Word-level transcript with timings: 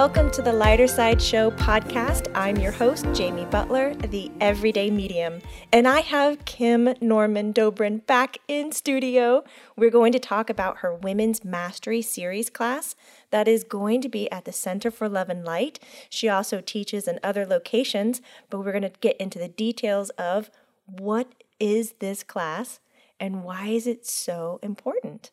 Welcome 0.00 0.30
to 0.30 0.40
the 0.40 0.54
Lighter 0.54 0.86
Side 0.86 1.20
Show 1.20 1.50
podcast. 1.50 2.32
I'm 2.34 2.56
your 2.56 2.72
host, 2.72 3.04
Jamie 3.12 3.44
Butler, 3.44 3.94
the 3.96 4.32
everyday 4.40 4.90
medium, 4.90 5.42
and 5.74 5.86
I 5.86 6.00
have 6.00 6.42
Kim 6.46 6.94
Normand 7.02 7.54
Dobrin 7.54 8.06
back 8.06 8.38
in 8.48 8.72
studio. 8.72 9.44
We're 9.76 9.90
going 9.90 10.12
to 10.12 10.18
talk 10.18 10.48
about 10.48 10.78
her 10.78 10.94
Women's 10.94 11.44
Mastery 11.44 12.00
Series 12.00 12.48
class 12.48 12.96
that 13.28 13.46
is 13.46 13.62
going 13.62 14.00
to 14.00 14.08
be 14.08 14.30
at 14.32 14.46
the 14.46 14.52
Center 14.52 14.90
for 14.90 15.06
Love 15.06 15.28
and 15.28 15.44
Light. 15.44 15.78
She 16.08 16.30
also 16.30 16.62
teaches 16.62 17.06
in 17.06 17.20
other 17.22 17.44
locations, 17.44 18.22
but 18.48 18.60
we're 18.60 18.72
going 18.72 18.90
to 18.90 18.92
get 19.02 19.18
into 19.18 19.38
the 19.38 19.48
details 19.48 20.08
of 20.16 20.50
what 20.86 21.30
is 21.60 21.92
this 21.98 22.22
class 22.22 22.80
and 23.20 23.44
why 23.44 23.66
is 23.66 23.86
it 23.86 24.06
so 24.06 24.60
important. 24.62 25.30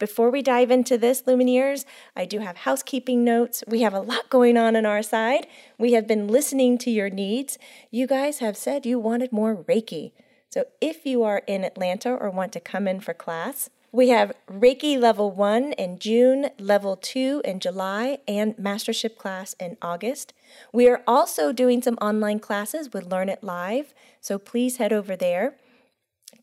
Before 0.00 0.30
we 0.30 0.40
dive 0.40 0.70
into 0.70 0.96
this, 0.96 1.24
Lumineers, 1.24 1.84
I 2.16 2.24
do 2.24 2.38
have 2.38 2.56
housekeeping 2.56 3.22
notes. 3.22 3.62
We 3.68 3.82
have 3.82 3.92
a 3.92 4.00
lot 4.00 4.30
going 4.30 4.56
on 4.56 4.74
on 4.74 4.86
our 4.86 5.02
side. 5.02 5.46
We 5.76 5.92
have 5.92 6.06
been 6.06 6.26
listening 6.26 6.78
to 6.78 6.90
your 6.90 7.10
needs. 7.10 7.58
You 7.90 8.06
guys 8.06 8.38
have 8.38 8.56
said 8.56 8.86
you 8.86 8.98
wanted 8.98 9.30
more 9.30 9.54
Reiki. 9.54 10.12
So 10.48 10.64
if 10.80 11.04
you 11.04 11.22
are 11.22 11.42
in 11.46 11.64
Atlanta 11.64 12.14
or 12.14 12.30
want 12.30 12.50
to 12.54 12.60
come 12.60 12.88
in 12.88 13.00
for 13.00 13.12
class, 13.12 13.68
we 13.92 14.08
have 14.08 14.32
Reiki 14.50 14.98
level 14.98 15.30
one 15.32 15.74
in 15.74 15.98
June, 15.98 16.48
level 16.58 16.96
two 16.96 17.42
in 17.44 17.60
July, 17.60 18.20
and 18.26 18.58
mastership 18.58 19.18
class 19.18 19.52
in 19.60 19.76
August. 19.82 20.32
We 20.72 20.88
are 20.88 21.02
also 21.06 21.52
doing 21.52 21.82
some 21.82 21.98
online 22.00 22.38
classes 22.38 22.90
with 22.90 23.12
Learn 23.12 23.28
It 23.28 23.44
Live, 23.44 23.92
so 24.18 24.38
please 24.38 24.78
head 24.78 24.94
over 24.94 25.14
there 25.14 25.56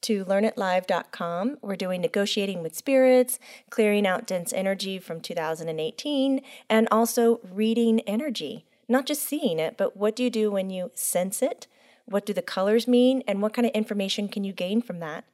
to 0.02 0.26
learnitlive.com. 0.26 1.58
We're 1.62 1.76
doing 1.76 2.02
negotiating 2.02 2.64
with 2.64 2.76
spirits, 2.76 3.40
clearing 3.70 4.06
out 4.08 4.28
dense 4.28 4.54
energy 4.54 5.00
from 5.00 5.22
2018, 5.22 6.42
and 6.70 6.88
also 6.92 7.40
reading 7.44 8.02
energy. 8.02 8.66
Not 8.88 9.06
just 9.06 9.24
seeing 9.24 9.60
it, 9.60 9.78
but 9.78 9.98
what 9.98 10.16
do 10.16 10.24
you 10.24 10.30
do 10.30 10.52
when 10.52 10.70
you 10.70 10.92
sense 10.94 11.42
it? 11.42 11.68
What 12.06 12.26
do 12.26 12.34
the 12.34 12.42
colors 12.42 12.88
mean? 12.88 13.22
And 13.28 13.42
what 13.42 13.54
kind 13.54 13.66
of 13.66 13.74
information 13.74 14.30
can 14.30 14.44
you 14.44 14.54
gain 14.54 14.82
from 14.82 15.00
that? 15.00 15.26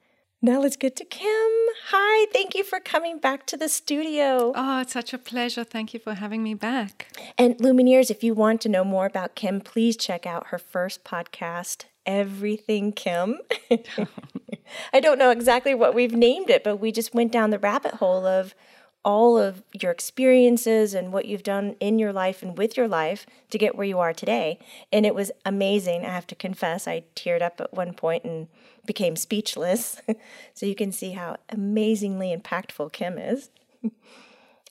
Now 0.41 0.59
let's 0.59 0.75
get 0.75 0.97
to 0.97 1.05
Kim. 1.05 1.51
Hi, 1.87 2.27
thank 2.33 2.53
you 2.53 2.65
for 2.65 2.81
coming 2.81 3.17
back 3.17 3.45
to 3.45 3.55
the 3.55 3.69
studio. 3.69 4.51
Oh, 4.53 4.81
it's 4.81 4.91
such 4.91 5.13
a 5.13 5.17
pleasure. 5.17 5.63
Thank 5.63 5.93
you 5.93 6.01
for 6.01 6.15
having 6.15 6.43
me 6.43 6.53
back. 6.53 7.07
And 7.37 7.57
Lumineers, 7.59 8.11
if 8.11 8.25
you 8.25 8.33
want 8.33 8.59
to 8.61 8.69
know 8.69 8.83
more 8.83 9.05
about 9.05 9.35
Kim, 9.35 9.61
please 9.61 9.95
check 9.95 10.25
out 10.25 10.47
her 10.47 10.59
first 10.59 11.05
podcast, 11.05 11.85
Everything 12.05 12.91
Kim. 12.91 13.39
I 14.93 14.99
don't 14.99 15.19
know 15.19 15.29
exactly 15.29 15.73
what 15.73 15.93
we've 15.93 16.13
named 16.13 16.49
it, 16.49 16.63
but 16.63 16.77
we 16.77 16.91
just 16.91 17.13
went 17.13 17.31
down 17.31 17.49
the 17.49 17.59
rabbit 17.59 17.95
hole 17.95 18.25
of 18.25 18.53
all 19.05 19.37
of 19.37 19.63
your 19.73 19.91
experiences 19.91 20.93
and 20.93 21.11
what 21.11 21.25
you've 21.25 21.43
done 21.43 21.75
in 21.79 21.99
your 21.99 22.13
life 22.13 22.41
and 22.41 22.57
with 22.57 22.77
your 22.77 22.87
life 22.87 23.25
to 23.49 23.57
get 23.57 23.75
where 23.75 23.85
you 23.85 23.99
are 23.99 24.13
today. 24.13 24.59
And 24.91 25.05
it 25.05 25.13
was 25.13 25.31
amazing. 25.45 26.05
I 26.05 26.09
have 26.09 26.27
to 26.27 26.35
confess, 26.35 26.87
I 26.87 27.03
teared 27.15 27.41
up 27.41 27.59
at 27.59 27.73
one 27.73 27.93
point 27.93 28.23
and 28.23 28.47
became 28.85 29.15
speechless. 29.15 30.01
so 30.53 30.65
you 30.65 30.75
can 30.75 30.91
see 30.91 31.11
how 31.11 31.37
amazingly 31.49 32.35
impactful 32.35 32.93
Kim 32.93 33.17
is. 33.17 33.49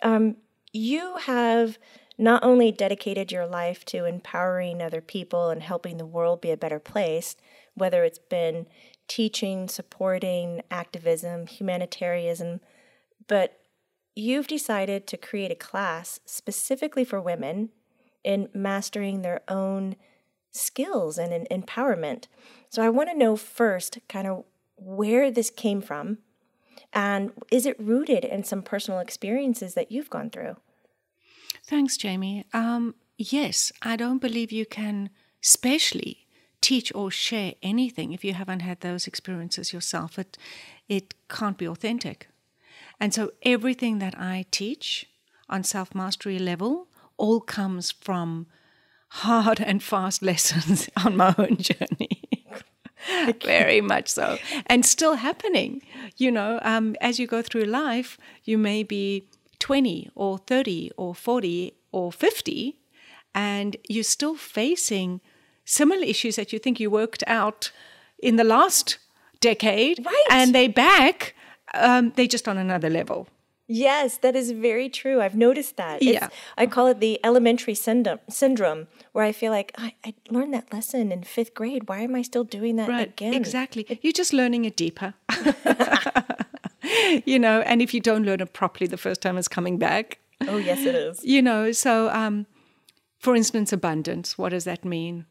um, 0.03 0.37
you 0.73 1.17
have 1.19 1.79
not 2.19 2.45
only 2.45 2.71
dedicated 2.71 3.33
your 3.33 3.47
life 3.47 3.85
to 3.87 4.05
empowering 4.05 4.83
other 4.83 5.01
people 5.01 5.51
and 5.51 5.63
helping 5.63 5.97
the 5.97 6.07
world 6.07 6.41
be 6.41 6.51
a 6.51 6.57
better 6.57 6.79
place, 6.79 7.37
whether 7.75 8.05
it's 8.05 8.19
been 8.19 8.67
teaching, 9.09 9.69
supporting 9.69 10.63
activism, 10.71 11.47
humanitarianism, 11.47 12.61
but 13.27 13.61
you've 14.15 14.47
decided 14.47 15.07
to 15.07 15.17
create 15.17 15.51
a 15.51 15.57
class 15.57 16.21
specifically 16.27 17.05
for 17.05 17.21
women 17.21 17.71
in 18.23 18.49
mastering 18.55 19.23
their 19.23 19.41
own 19.49 19.97
skills 20.51 21.19
and 21.19 21.33
in 21.33 21.63
empowerment. 21.63 22.27
So 22.69 22.83
I 22.83 22.91
want 22.91 23.09
to 23.11 23.17
know 23.17 23.37
first 23.37 23.99
kind 24.09 24.27
of 24.27 24.45
where 24.77 25.31
this 25.31 25.51
came 25.51 25.81
from 25.81 26.19
and 26.93 27.33
is 27.51 27.65
it 27.65 27.81
rooted 27.81 28.25
in 28.25 28.45
some 28.45 28.63
personal 28.63 29.01
experiences 29.01 29.75
that 29.75 29.91
you've 29.91 30.11
gone 30.11 30.31
through? 30.31 30.57
Thanks, 31.65 31.97
Jamie. 31.97 32.45
Um, 32.53 32.95
yes, 33.17 33.73
I 33.83 33.97
don't 33.97 34.19
believe 34.21 34.53
you 34.53 34.67
can, 34.67 35.11
especially 35.43 36.27
teach 36.61 36.93
or 36.95 37.11
share 37.11 37.55
anything 37.63 38.13
if 38.13 38.25
you 38.25 38.35
haven't 38.35 38.61
had 38.61 38.81
those 38.81 39.07
experiences 39.07 39.73
yourself. 39.73 40.19
It 40.19 40.39
it 40.89 41.15
can't 41.29 41.59
be 41.59 41.67
authentic. 41.67 42.29
And 43.01 43.15
so 43.15 43.33
everything 43.43 43.99
that 43.99 44.15
I 44.19 44.47
teach 44.51 45.07
on 45.49 45.65
self 45.65 45.95
mastery 45.95 46.39
level 46.39 46.89
all 47.17 47.41
comes 47.41 47.91
from 47.93 48.47
hard 49.09 49.61
and 49.61 49.83
fast 49.83 50.23
lessons 50.31 50.89
on 51.05 51.17
my 51.17 51.35
own 51.39 51.57
journey. 51.59 52.47
Very 53.45 53.81
much 53.81 54.09
so. 54.09 54.39
And 54.67 54.87
still 54.87 55.15
happening. 55.15 55.83
You 56.17 56.31
know, 56.31 56.59
um, 56.63 56.97
as 57.01 57.19
you 57.19 57.27
go 57.27 57.43
through 57.43 57.65
life, 57.65 58.19
you 58.45 58.59
may 58.59 58.83
be 58.83 59.27
20 59.63 60.11
or 60.17 60.39
30 60.39 60.91
or 60.97 61.15
40 61.15 61.75
or 61.93 62.11
50, 62.13 62.77
and 63.33 63.77
you're 63.89 64.03
still 64.03 64.35
facing 64.35 65.21
similar 65.65 66.03
issues 66.03 66.35
that 66.37 66.53
you 66.53 66.59
think 66.59 66.81
you 66.81 66.91
worked 66.91 67.23
out 67.29 67.71
in 68.19 68.37
the 68.37 68.45
last 68.45 68.99
decade. 69.41 70.05
Right. 70.05 70.27
And 70.31 70.53
they 70.53 70.67
back 70.67 71.35
um, 71.75 72.13
they're 72.17 72.27
just 72.27 72.49
on 72.49 72.59
another 72.59 72.91
level. 72.91 73.29
Yes, 73.69 74.19
that 74.19 74.37
is 74.37 74.51
very 74.51 74.89
true. 74.89 75.23
I've 75.23 75.37
noticed 75.37 75.77
that. 75.77 76.03
Yeah. 76.03 76.27
It's, 76.27 76.35
I 76.59 76.67
call 76.67 76.89
it 76.89 77.01
the 77.01 77.19
elementary 77.25 77.75
syndrome, 77.75 78.19
syndrome 78.29 78.89
where 79.13 79.25
I 79.25 79.33
feel 79.33 79.51
like 79.51 79.73
I, 79.79 79.95
I, 80.05 80.15
learned 80.29 80.53
that 80.53 80.73
lesson 80.73 81.11
in 81.13 81.23
fifth 81.23 81.55
grade. 81.55 81.89
Why 81.89 82.01
am 82.01 82.15
I 82.15 82.23
still 82.23 82.45
doing 82.45 82.77
that 82.77 82.89
right, 82.89 83.09
again? 83.09 83.33
Exactly. 83.33 83.87
You're 84.03 84.13
just 84.13 84.33
learning 84.33 84.67
it 84.67 84.77
deeper. 84.77 85.15
you 87.25 87.39
know, 87.39 87.61
and 87.63 87.83
if 87.83 87.95
you 87.95 88.01
don't 88.01 88.25
learn 88.25 88.41
it 88.41 88.53
properly 88.53 88.87
the 88.87 88.97
first 88.97 89.21
time 89.21 89.39
it's 89.39 89.49
coming 89.49 89.79
back. 89.79 90.19
Oh, 90.49 90.57
yes, 90.57 90.85
it 90.85 90.95
is. 90.95 91.25
You 91.25 91.43
know, 91.43 91.73
so 91.73 92.09
um, 92.11 92.47
for 93.19 93.37
instance, 93.37 93.73
abundance, 93.73 94.37
what 94.37 94.51
does 94.51 94.65
that 94.65 94.85
mean? 94.85 95.27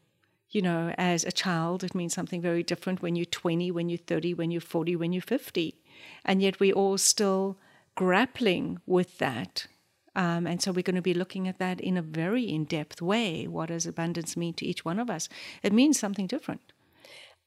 You 0.50 0.62
know, 0.62 0.94
as 0.98 1.24
a 1.24 1.32
child, 1.32 1.82
it 1.82 1.94
means 1.94 2.14
something 2.14 2.40
very 2.40 2.62
different 2.62 3.02
when 3.02 3.16
you're 3.16 3.24
20, 3.24 3.70
when 3.70 3.88
you're 3.88 3.98
30, 3.98 4.34
when 4.34 4.50
you're 4.50 4.60
40, 4.60 4.96
when 4.96 5.12
you're 5.12 5.22
50 5.22 5.82
and 6.24 6.42
yet 6.42 6.60
we're 6.60 6.74
all 6.74 6.98
still 6.98 7.58
grappling 7.94 8.80
with 8.86 9.18
that. 9.18 9.66
Um, 10.14 10.46
and 10.46 10.60
so 10.60 10.72
we're 10.72 10.82
going 10.82 10.96
to 10.96 11.02
be 11.02 11.14
looking 11.14 11.48
at 11.48 11.58
that 11.58 11.80
in 11.80 11.96
a 11.96 12.02
very 12.02 12.44
in 12.44 12.64
depth 12.64 13.00
way. 13.00 13.46
What 13.46 13.68
does 13.68 13.86
abundance 13.86 14.36
mean 14.36 14.54
to 14.54 14.66
each 14.66 14.84
one 14.84 14.98
of 14.98 15.08
us? 15.08 15.28
It 15.62 15.72
means 15.72 15.98
something 15.98 16.26
different. 16.26 16.72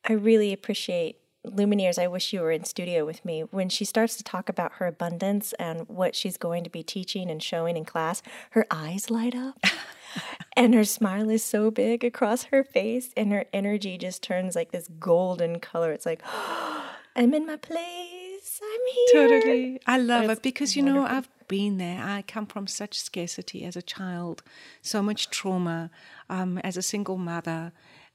I 0.08 0.14
really 0.14 0.52
appreciate 0.52 1.20
Lumineers. 1.46 2.02
I 2.02 2.08
wish 2.08 2.34
you 2.34 2.42
were 2.42 2.52
in 2.52 2.64
studio 2.64 3.06
with 3.06 3.24
me. 3.24 3.42
When 3.42 3.70
she 3.70 3.86
starts 3.86 4.16
to 4.18 4.24
talk 4.24 4.50
about 4.50 4.74
her 4.74 4.88
abundance 4.88 5.54
and 5.54 5.88
what 5.88 6.16
she's 6.16 6.38
going 6.38 6.64
to 6.64 6.70
be 6.70 6.84
teaching 6.84 7.30
and 7.30 7.42
showing 7.42 7.78
in 7.78 7.86
class, 7.86 8.22
her 8.52 8.66
eyes 8.70 9.10
light 9.10 9.36
up. 9.36 9.64
and 10.58 10.74
her 10.74 10.86
smile 10.86 11.30
is 11.30 11.44
so 11.44 11.72
big 11.72 12.04
across 12.04 12.46
her 12.46 12.64
face, 12.64 13.10
and 13.16 13.32
her 13.32 13.46
energy 13.54 13.98
just 13.98 14.24
turns 14.24 14.56
like 14.56 14.72
this 14.72 14.88
golden 15.00 15.60
color. 15.60 15.92
It's 15.92 16.06
like, 16.06 16.22
oh, 16.26 16.92
I'm 17.16 17.34
in 17.34 17.46
my 17.46 17.58
place. 17.58 18.62
I'm 18.62 18.82
here. 18.94 19.40
Totally. 19.40 19.80
I 19.88 19.98
love 19.98 20.30
it 20.30 20.42
because, 20.42 20.76
you 20.76 20.84
wonderful. 20.84 21.10
know, 21.10 21.18
I've 21.18 21.30
been 21.48 21.78
there. 21.78 22.04
I 22.04 22.24
come 22.24 22.46
from 22.46 22.68
such 22.68 23.00
scarcity 23.00 23.64
as 23.64 23.76
a 23.76 23.82
child, 23.82 24.44
so 24.82 25.02
much 25.02 25.30
trauma 25.30 25.92
um, 26.30 26.58
as 26.60 26.78
a 26.78 26.82
single 26.82 27.18
mother. 27.18 27.72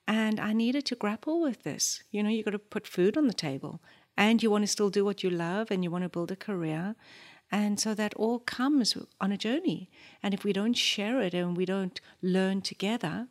And 0.06 0.40
I 0.40 0.52
needed 0.52 0.84
to 0.86 0.96
grapple 0.96 1.40
with 1.40 1.62
this. 1.62 2.02
You 2.10 2.22
know, 2.22 2.30
you 2.30 2.42
got 2.42 2.50
to 2.50 2.58
put 2.58 2.86
food 2.86 3.16
on 3.16 3.26
the 3.26 3.32
table 3.34 3.80
and 4.16 4.42
you 4.42 4.50
want 4.50 4.64
to 4.64 4.68
still 4.68 4.90
do 4.90 5.04
what 5.04 5.22
you 5.22 5.30
love 5.30 5.70
and 5.70 5.84
you 5.84 5.90
want 5.90 6.04
to 6.04 6.08
build 6.08 6.30
a 6.30 6.36
career. 6.36 6.96
And 7.52 7.80
so 7.80 7.94
that 7.94 8.14
all 8.14 8.38
comes 8.38 8.96
on 9.20 9.32
a 9.32 9.36
journey. 9.36 9.90
And 10.22 10.34
if 10.34 10.44
we 10.44 10.52
don't 10.52 10.74
share 10.74 11.20
it 11.20 11.34
and 11.34 11.56
we 11.56 11.64
don't 11.64 12.00
learn 12.22 12.60
together, 12.60 13.28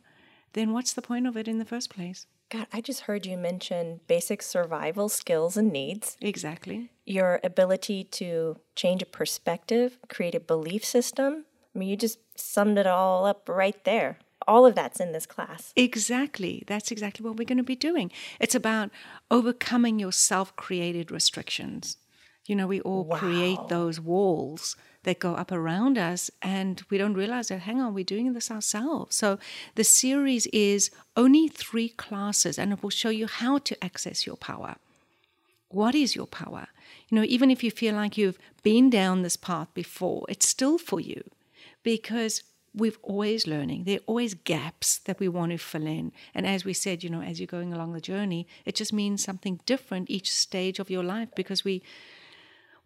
then 0.52 0.72
what's 0.72 0.92
the 0.92 1.02
point 1.02 1.26
of 1.26 1.36
it 1.36 1.48
in 1.48 1.58
the 1.58 1.64
first 1.64 1.90
place? 1.90 2.26
God, 2.50 2.66
I 2.72 2.80
just 2.80 3.02
heard 3.02 3.26
you 3.26 3.36
mention 3.36 4.00
basic 4.08 4.42
survival 4.42 5.08
skills 5.08 5.56
and 5.56 5.72
needs. 5.72 6.16
Exactly. 6.20 6.90
Your 7.06 7.38
ability 7.44 8.04
to 8.04 8.56
change 8.74 9.02
a 9.02 9.06
perspective, 9.06 9.98
create 10.08 10.34
a 10.34 10.40
belief 10.40 10.84
system. 10.84 11.44
I 11.74 11.78
mean, 11.78 11.88
you 11.88 11.96
just 11.96 12.18
summed 12.34 12.76
it 12.76 12.88
all 12.88 13.24
up 13.24 13.48
right 13.48 13.82
there. 13.84 14.18
All 14.50 14.66
of 14.66 14.74
that's 14.74 14.98
in 14.98 15.12
this 15.12 15.26
class. 15.26 15.72
Exactly. 15.76 16.64
That's 16.66 16.90
exactly 16.90 17.24
what 17.24 17.36
we're 17.36 17.44
going 17.44 17.58
to 17.58 17.62
be 17.62 17.76
doing. 17.76 18.10
It's 18.40 18.56
about 18.56 18.90
overcoming 19.30 20.00
your 20.00 20.10
self 20.10 20.56
created 20.56 21.12
restrictions. 21.12 21.98
You 22.46 22.56
know, 22.56 22.66
we 22.66 22.80
all 22.80 23.04
wow. 23.04 23.16
create 23.16 23.60
those 23.68 24.00
walls 24.00 24.74
that 25.04 25.20
go 25.20 25.34
up 25.34 25.52
around 25.52 25.98
us 25.98 26.32
and 26.42 26.82
we 26.90 26.98
don't 26.98 27.14
realize 27.14 27.46
that 27.48 27.60
hang 27.60 27.80
on 27.80 27.94
we're 27.94 28.04
doing 28.04 28.34
this 28.34 28.50
ourselves 28.50 29.16
so 29.16 29.38
the 29.74 29.84
series 29.84 30.46
is 30.48 30.90
only 31.16 31.48
three 31.48 31.88
classes 31.88 32.58
and 32.58 32.70
it 32.70 32.82
will 32.82 32.90
show 32.90 33.08
you 33.08 33.26
how 33.26 33.56
to 33.56 33.82
access 33.82 34.26
your 34.26 34.36
power 34.36 34.76
what 35.68 35.94
is 35.94 36.14
your 36.14 36.26
power 36.26 36.66
you 37.08 37.16
know 37.16 37.24
even 37.24 37.50
if 37.50 37.64
you 37.64 37.70
feel 37.70 37.94
like 37.94 38.18
you've 38.18 38.38
been 38.62 38.90
down 38.90 39.22
this 39.22 39.38
path 39.38 39.68
before 39.72 40.26
it's 40.28 40.46
still 40.46 40.76
for 40.76 41.00
you 41.00 41.22
because 41.82 42.42
we've 42.74 42.98
always 43.02 43.46
learning. 43.46 43.84
There 43.84 43.98
are 43.98 44.06
always 44.06 44.34
gaps 44.34 44.98
that 44.98 45.18
we 45.18 45.28
want 45.28 45.52
to 45.52 45.58
fill 45.58 45.86
in. 45.86 46.12
And 46.34 46.46
as 46.46 46.64
we 46.64 46.72
said, 46.72 47.02
you 47.02 47.10
know, 47.10 47.22
as 47.22 47.40
you're 47.40 47.46
going 47.46 47.72
along 47.72 47.92
the 47.92 48.00
journey, 48.00 48.46
it 48.64 48.74
just 48.74 48.92
means 48.92 49.24
something 49.24 49.60
different 49.66 50.10
each 50.10 50.32
stage 50.32 50.78
of 50.78 50.90
your 50.90 51.02
life 51.02 51.28
because 51.34 51.64
we 51.64 51.82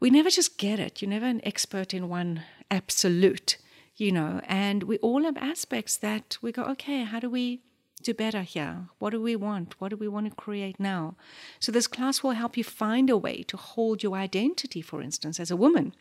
we 0.00 0.10
never 0.10 0.28
just 0.28 0.58
get 0.58 0.78
it. 0.78 1.00
You're 1.00 1.10
never 1.10 1.26
an 1.26 1.40
expert 1.44 1.94
in 1.94 2.08
one 2.08 2.42
absolute, 2.70 3.56
you 3.96 4.12
know, 4.12 4.40
and 4.44 4.82
we 4.82 4.98
all 4.98 5.22
have 5.22 5.36
aspects 5.38 5.96
that 5.98 6.36
we 6.42 6.52
go, 6.52 6.64
okay, 6.64 7.04
how 7.04 7.20
do 7.20 7.30
we 7.30 7.62
do 8.02 8.12
better 8.12 8.42
here? 8.42 8.88
What 8.98 9.10
do 9.10 9.22
we 9.22 9.34
want? 9.34 9.80
What 9.80 9.90
do 9.90 9.96
we 9.96 10.08
want 10.08 10.28
to 10.28 10.34
create 10.34 10.78
now? 10.78 11.16
So 11.58 11.72
this 11.72 11.86
class 11.86 12.22
will 12.22 12.32
help 12.32 12.56
you 12.56 12.64
find 12.64 13.08
a 13.08 13.16
way 13.16 13.44
to 13.44 13.56
hold 13.56 14.02
your 14.02 14.16
identity, 14.16 14.82
for 14.82 15.00
instance, 15.00 15.40
as 15.40 15.50
a 15.50 15.56
woman. 15.56 15.94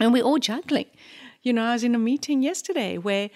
And 0.00 0.12
we're 0.12 0.24
all 0.24 0.38
juggling. 0.38 0.86
You 1.44 1.52
know, 1.52 1.62
I 1.62 1.74
was 1.74 1.84
in 1.84 1.94
a 1.94 1.98
meeting 1.98 2.42
yesterday 2.42 2.98
where, 2.98 3.30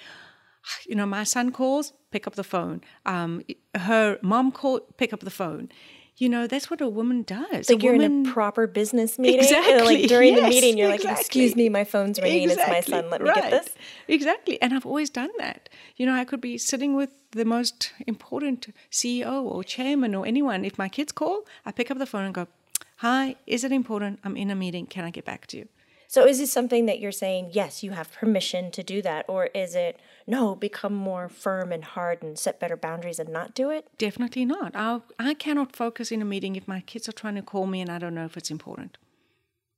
you 0.86 0.96
know, 0.96 1.06
my 1.06 1.24
son 1.24 1.52
calls, 1.52 1.92
pick 2.10 2.26
up 2.26 2.34
the 2.34 2.42
phone. 2.42 2.80
Um, 3.06 3.42
her 3.76 4.18
mom 4.22 4.50
called, 4.50 4.96
pick 4.96 5.12
up 5.12 5.20
the 5.20 5.30
phone. 5.30 5.68
You 6.16 6.28
know, 6.28 6.48
that's 6.48 6.68
what 6.68 6.80
a 6.80 6.88
woman 6.88 7.22
does. 7.22 7.70
Like 7.70 7.78
a 7.78 7.84
you're 7.84 7.92
woman, 7.92 8.24
in 8.24 8.26
a 8.26 8.32
proper 8.32 8.66
business 8.66 9.20
meeting. 9.20 9.40
Exactly. 9.40 9.74
And 9.74 9.84
like 9.84 10.08
during 10.08 10.34
the 10.34 10.42
meeting, 10.42 10.76
you're 10.76 10.88
exactly. 10.90 11.10
like, 11.10 11.20
excuse 11.20 11.54
me, 11.54 11.68
my 11.68 11.84
phone's 11.84 12.18
ringing. 12.18 12.50
It's 12.50 12.66
my 12.66 12.80
son. 12.80 13.08
Let 13.08 13.22
me 13.22 13.32
get 13.32 13.50
this. 13.50 13.68
Exactly. 14.08 14.60
And 14.60 14.74
I've 14.74 14.86
always 14.86 15.10
done 15.10 15.30
that. 15.38 15.68
You 15.96 16.06
know, 16.06 16.14
I 16.14 16.24
could 16.24 16.40
be 16.40 16.58
sitting 16.58 16.96
with 16.96 17.10
the 17.32 17.44
most 17.44 17.92
important 18.06 18.74
CEO 18.90 19.42
or 19.42 19.62
chairman 19.62 20.14
or 20.14 20.26
anyone. 20.26 20.64
If 20.64 20.76
my 20.76 20.88
kids 20.88 21.12
call, 21.12 21.44
I 21.64 21.70
pick 21.70 21.88
up 21.90 21.98
the 21.98 22.06
phone 22.06 22.24
and 22.24 22.34
go, 22.34 22.48
Hi, 22.96 23.36
is 23.46 23.62
it 23.62 23.70
important? 23.70 24.18
I'm 24.24 24.36
in 24.36 24.50
a 24.50 24.56
meeting. 24.56 24.86
Can 24.86 25.04
I 25.04 25.10
get 25.10 25.24
back 25.24 25.46
to 25.48 25.58
you? 25.58 25.68
So 26.10 26.26
is 26.26 26.38
this 26.38 26.50
something 26.50 26.86
that 26.86 27.00
you're 27.00 27.12
saying, 27.12 27.50
yes, 27.52 27.82
you 27.82 27.90
have 27.90 28.10
permission 28.10 28.70
to 28.70 28.82
do 28.82 29.02
that? 29.02 29.26
Or 29.28 29.50
is 29.54 29.74
it, 29.74 30.00
no, 30.26 30.54
become 30.54 30.94
more 30.94 31.28
firm 31.28 31.70
and 31.70 31.84
hard 31.84 32.22
and 32.22 32.38
set 32.38 32.58
better 32.58 32.78
boundaries 32.78 33.18
and 33.18 33.28
not 33.28 33.54
do 33.54 33.68
it? 33.68 33.86
Definitely 33.98 34.46
not. 34.46 34.74
I, 34.74 35.00
I 35.18 35.34
cannot 35.34 35.76
focus 35.76 36.10
in 36.10 36.22
a 36.22 36.24
meeting 36.24 36.56
if 36.56 36.66
my 36.66 36.80
kids 36.80 37.10
are 37.10 37.12
trying 37.12 37.34
to 37.34 37.42
call 37.42 37.66
me 37.66 37.82
and 37.82 37.90
I 37.90 37.98
don't 37.98 38.14
know 38.14 38.24
if 38.24 38.38
it's 38.38 38.50
important. 38.50 38.96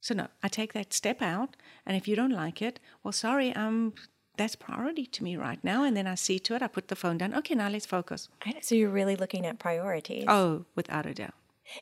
So 0.01 0.15
no, 0.15 0.29
I 0.41 0.47
take 0.47 0.73
that 0.73 0.95
step 0.95 1.21
out, 1.21 1.57
and 1.85 1.95
if 1.95 2.09
you 2.09 2.17
don't 2.17 2.31
like 2.31 2.63
it, 2.63 2.81
well, 3.03 3.13
sorry, 3.13 3.53
um, 3.55 3.93
that's 4.39 4.57
priority 4.57 5.05
to 5.07 5.25
me 5.25 5.37
right 5.37 5.63
now. 5.63 5.85
And 5.85 5.97
then 5.97 6.07
I 6.07 6.15
see 6.15 6.39
to 6.39 6.55
it. 6.55 6.63
I 6.63 6.69
put 6.69 6.89
the 6.89 6.97
phone 6.97 7.19
down. 7.19 7.35
Okay, 7.35 7.55
now 7.57 7.69
let's 7.69 7.87
focus. 7.87 8.29
So 8.63 8.77
you're 8.77 8.89
really 8.89 9.17
looking 9.17 9.45
at 9.45 9.59
priorities. 9.59 10.25
Oh, 10.29 10.65
without 10.75 11.07
a 11.07 11.13
doubt. 11.13 11.35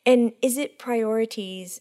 And 0.04 0.32
is 0.42 0.56
it 0.56 0.78
priorities 0.78 1.80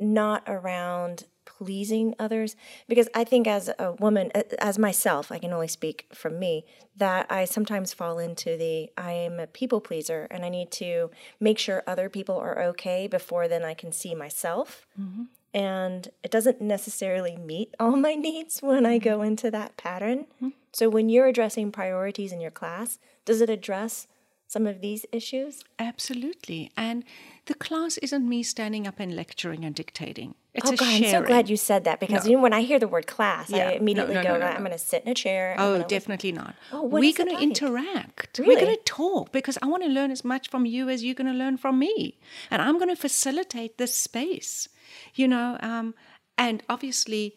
not 0.00 0.42
around 0.46 1.24
pleasing 1.58 2.14
others? 2.18 2.56
Because 2.88 3.08
I 3.14 3.24
think 3.24 3.46
as 3.46 3.70
a 3.78 3.92
woman, 3.92 4.30
as 4.58 4.78
myself, 4.78 5.32
I 5.32 5.38
can 5.38 5.52
only 5.52 5.68
speak 5.68 6.06
from 6.12 6.38
me, 6.38 6.64
that 6.96 7.30
I 7.30 7.44
sometimes 7.44 7.92
fall 7.92 8.18
into 8.18 8.56
the 8.56 8.90
I 8.96 9.12
am 9.12 9.38
a 9.38 9.46
people 9.46 9.80
pleaser 9.80 10.26
and 10.30 10.44
I 10.44 10.48
need 10.48 10.70
to 10.72 11.10
make 11.38 11.58
sure 11.58 11.82
other 11.86 12.08
people 12.08 12.36
are 12.36 12.62
okay 12.64 13.06
before 13.06 13.48
then 13.48 13.64
I 13.64 13.74
can 13.74 13.92
see 13.92 14.14
myself. 14.14 14.86
Mm-hmm. 15.00 15.24
And 15.54 16.08
it 16.22 16.30
doesn't 16.30 16.60
necessarily 16.60 17.36
meet 17.36 17.74
all 17.80 17.96
my 17.96 18.14
needs 18.14 18.60
when 18.60 18.84
I 18.84 18.98
go 18.98 19.18
mm-hmm. 19.18 19.28
into 19.28 19.50
that 19.50 19.76
pattern. 19.76 20.26
Mm-hmm. 20.36 20.48
So 20.72 20.88
when 20.88 21.08
you're 21.08 21.26
addressing 21.26 21.72
priorities 21.72 22.32
in 22.32 22.40
your 22.40 22.50
class, 22.50 22.98
does 23.24 23.40
it 23.40 23.48
address 23.48 24.06
some 24.46 24.66
of 24.66 24.80
these 24.80 25.06
issues? 25.12 25.62
Absolutely. 25.78 26.70
And 26.76 27.04
the 27.48 27.54
class 27.54 27.98
isn't 27.98 28.28
me 28.28 28.42
standing 28.42 28.86
up 28.86 29.00
and 29.00 29.16
lecturing 29.16 29.64
and 29.64 29.74
dictating. 29.74 30.34
It's 30.54 30.70
oh 30.70 30.74
a 30.74 30.76
God, 30.76 30.86
sharing. 30.86 31.04
I'm 31.04 31.22
so 31.22 31.26
glad 31.26 31.48
you 31.50 31.56
said 31.56 31.84
that 31.84 31.98
because 31.98 32.28
you 32.28 32.36
know 32.36 32.42
when 32.42 32.52
I 32.52 32.60
hear 32.62 32.78
the 32.78 32.86
word 32.86 33.06
class, 33.06 33.50
Yeah. 33.50 33.68
I 33.68 33.72
immediately 33.72 34.14
no, 34.14 34.22
go, 34.22 34.32
no, 34.34 34.38
no, 34.40 34.46
I'm 34.46 34.62
no. 34.62 34.68
going 34.68 34.78
to 34.78 34.78
sit 34.78 35.02
in 35.04 35.10
a 35.10 35.14
chair. 35.14 35.54
Oh, 35.54 35.56
gonna 35.56 35.72
listen." 35.72 35.88
definitely 35.88 36.32
not. 36.32 36.54
Oh, 36.72 36.82
We're 36.82 37.12
going 37.12 37.28
to 37.30 37.34
like? 37.34 37.42
interact. 37.42 38.38
We're 38.38 38.60
going 38.60 38.76
to 38.76 38.82
talk 38.84 39.32
because 39.32 39.58
I 39.62 39.66
want 39.66 39.82
to 39.82 39.88
learn 39.88 40.10
as 40.10 40.24
much 40.24 40.48
from 40.48 40.66
you 40.66 40.88
as 40.88 41.02
you're 41.02 41.14
going 41.14 41.32
to 41.32 41.38
learn 41.44 41.56
from 41.56 41.78
me. 41.78 42.18
And 42.50 42.60
I'm 42.62 42.76
going 42.78 42.94
to 42.94 42.96
facilitate 42.96 43.78
this 43.78 43.94
space, 43.94 44.68
you 45.14 45.26
know, 45.26 45.56
um, 45.60 45.94
and 46.36 46.62
obviously 46.68 47.34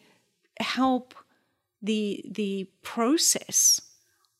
help 0.60 1.14
the 1.80 2.24
the 2.30 2.68
process 2.82 3.80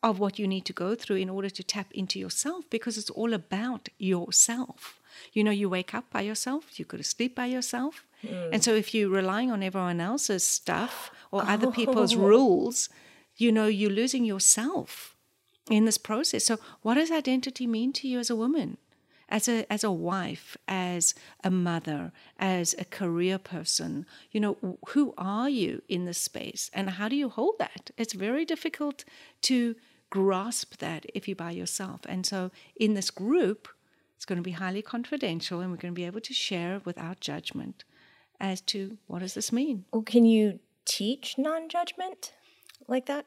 of 0.02 0.18
what 0.18 0.38
you 0.38 0.46
need 0.46 0.64
to 0.66 0.72
go 0.72 0.94
through 0.94 1.16
in 1.16 1.30
order 1.30 1.48
to 1.50 1.62
tap 1.62 1.86
into 1.92 2.18
yourself 2.18 2.68
because 2.70 2.98
it's 2.98 3.10
all 3.10 3.32
about 3.32 3.88
yourself. 3.98 5.00
You 5.32 5.44
know, 5.44 5.50
you 5.50 5.68
wake 5.68 5.94
up 5.94 6.10
by 6.10 6.22
yourself, 6.22 6.78
you 6.78 6.84
go 6.84 6.96
to 6.96 7.04
sleep 7.04 7.34
by 7.34 7.46
yourself. 7.46 8.06
Hmm. 8.20 8.52
And 8.52 8.64
so 8.64 8.74
if 8.74 8.94
you're 8.94 9.10
relying 9.10 9.50
on 9.50 9.62
everyone 9.62 10.00
else's 10.00 10.44
stuff 10.44 11.10
or 11.30 11.42
other 11.44 11.70
people's 11.80 12.14
oh. 12.14 12.20
rules, 12.20 12.88
you 13.36 13.52
know, 13.52 13.66
you're 13.66 13.90
losing 13.90 14.24
yourself 14.24 15.16
in 15.70 15.84
this 15.84 15.98
process. 15.98 16.44
So 16.44 16.58
what 16.82 16.94
does 16.94 17.10
identity 17.10 17.66
mean 17.66 17.92
to 17.94 18.08
you 18.08 18.18
as 18.18 18.30
a 18.30 18.36
woman? 18.36 18.78
As 19.28 19.48
a 19.48 19.70
as 19.72 19.82
a 19.82 19.90
wife, 19.90 20.58
as 20.68 21.14
a 21.42 21.50
mother, 21.50 22.12
as 22.38 22.74
a 22.78 22.84
career 22.84 23.38
person, 23.38 24.04
you 24.30 24.40
know, 24.40 24.78
who 24.88 25.14
are 25.16 25.48
you 25.48 25.80
in 25.88 26.04
this 26.04 26.18
space 26.18 26.70
and 26.74 26.90
how 26.90 27.08
do 27.08 27.16
you 27.16 27.30
hold 27.30 27.54
that? 27.58 27.92
It's 27.96 28.12
very 28.12 28.44
difficult 28.44 29.04
to 29.42 29.74
grasp 30.10 30.76
that 30.78 31.06
if 31.14 31.26
you're 31.26 31.34
by 31.34 31.52
yourself. 31.52 32.02
And 32.06 32.26
so 32.26 32.50
in 32.76 32.92
this 32.92 33.10
group, 33.10 33.68
it's 34.22 34.26
going 34.28 34.36
to 34.36 34.42
be 34.42 34.52
highly 34.52 34.82
confidential 34.82 35.58
and 35.58 35.72
we're 35.72 35.78
going 35.78 35.92
to 35.92 35.98
be 35.98 36.06
able 36.06 36.20
to 36.20 36.32
share 36.32 36.80
without 36.84 37.18
judgment 37.18 37.82
as 38.38 38.60
to 38.60 38.96
what 39.08 39.18
does 39.18 39.34
this 39.34 39.50
mean. 39.50 39.84
Well, 39.92 40.02
can 40.02 40.24
you 40.24 40.60
teach 40.84 41.38
non-judgment 41.38 42.32
like 42.86 43.06
that? 43.06 43.24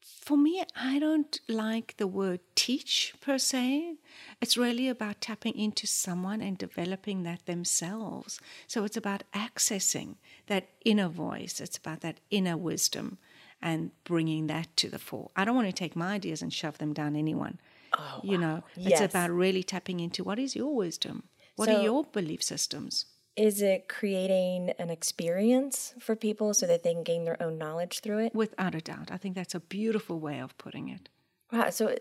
For 0.00 0.36
me, 0.36 0.64
I 0.74 0.98
don't 0.98 1.38
like 1.48 1.98
the 1.98 2.08
word 2.08 2.40
teach 2.56 3.14
per 3.20 3.38
se. 3.38 3.94
It's 4.40 4.56
really 4.56 4.88
about 4.88 5.20
tapping 5.20 5.56
into 5.56 5.86
someone 5.86 6.40
and 6.40 6.58
developing 6.58 7.22
that 7.22 7.46
themselves. 7.46 8.40
So 8.66 8.82
it's 8.82 8.96
about 8.96 9.22
accessing 9.32 10.16
that 10.48 10.66
inner 10.84 11.08
voice, 11.08 11.60
it's 11.60 11.78
about 11.78 12.00
that 12.00 12.18
inner 12.32 12.56
wisdom 12.56 13.18
and 13.62 13.92
bringing 14.02 14.48
that 14.48 14.76
to 14.78 14.88
the 14.88 14.98
fore. 14.98 15.30
I 15.36 15.44
don't 15.44 15.54
want 15.54 15.68
to 15.68 15.72
take 15.72 15.94
my 15.94 16.14
ideas 16.14 16.42
and 16.42 16.52
shove 16.52 16.78
them 16.78 16.92
down 16.92 17.14
anyone. 17.14 17.60
Oh, 17.98 18.20
you 18.22 18.38
know, 18.38 18.62
it's 18.76 19.00
Yes. 19.00 19.10
about 19.10 19.30
really 19.30 19.62
tapping 19.62 20.00
into 20.00 20.24
what 20.24 20.38
is 20.38 20.54
your 20.56 20.74
wisdom? 20.74 21.28
What 21.56 21.68
So- 21.68 21.76
are 21.76 21.82
your 21.82 22.04
belief 22.04 22.42
systems? 22.42 23.06
Is 23.36 23.60
it 23.62 23.88
creating 23.88 24.70
an 24.78 24.90
experience 24.90 25.94
for 25.98 26.14
people 26.14 26.54
so 26.54 26.66
that 26.66 26.84
they 26.84 26.92
can 26.94 27.02
gain 27.02 27.24
their 27.24 27.40
own 27.42 27.58
knowledge 27.58 28.00
through 28.00 28.18
it? 28.26 28.34
Without 28.34 28.74
a 28.76 28.80
doubt. 28.80 29.10
I 29.10 29.16
think 29.16 29.34
that's 29.34 29.54
a 29.56 29.60
beautiful 29.60 30.20
way 30.20 30.38
of 30.40 30.56
putting 30.56 30.88
it. 30.88 31.08
Wow. 31.52 31.70
So 31.70 31.96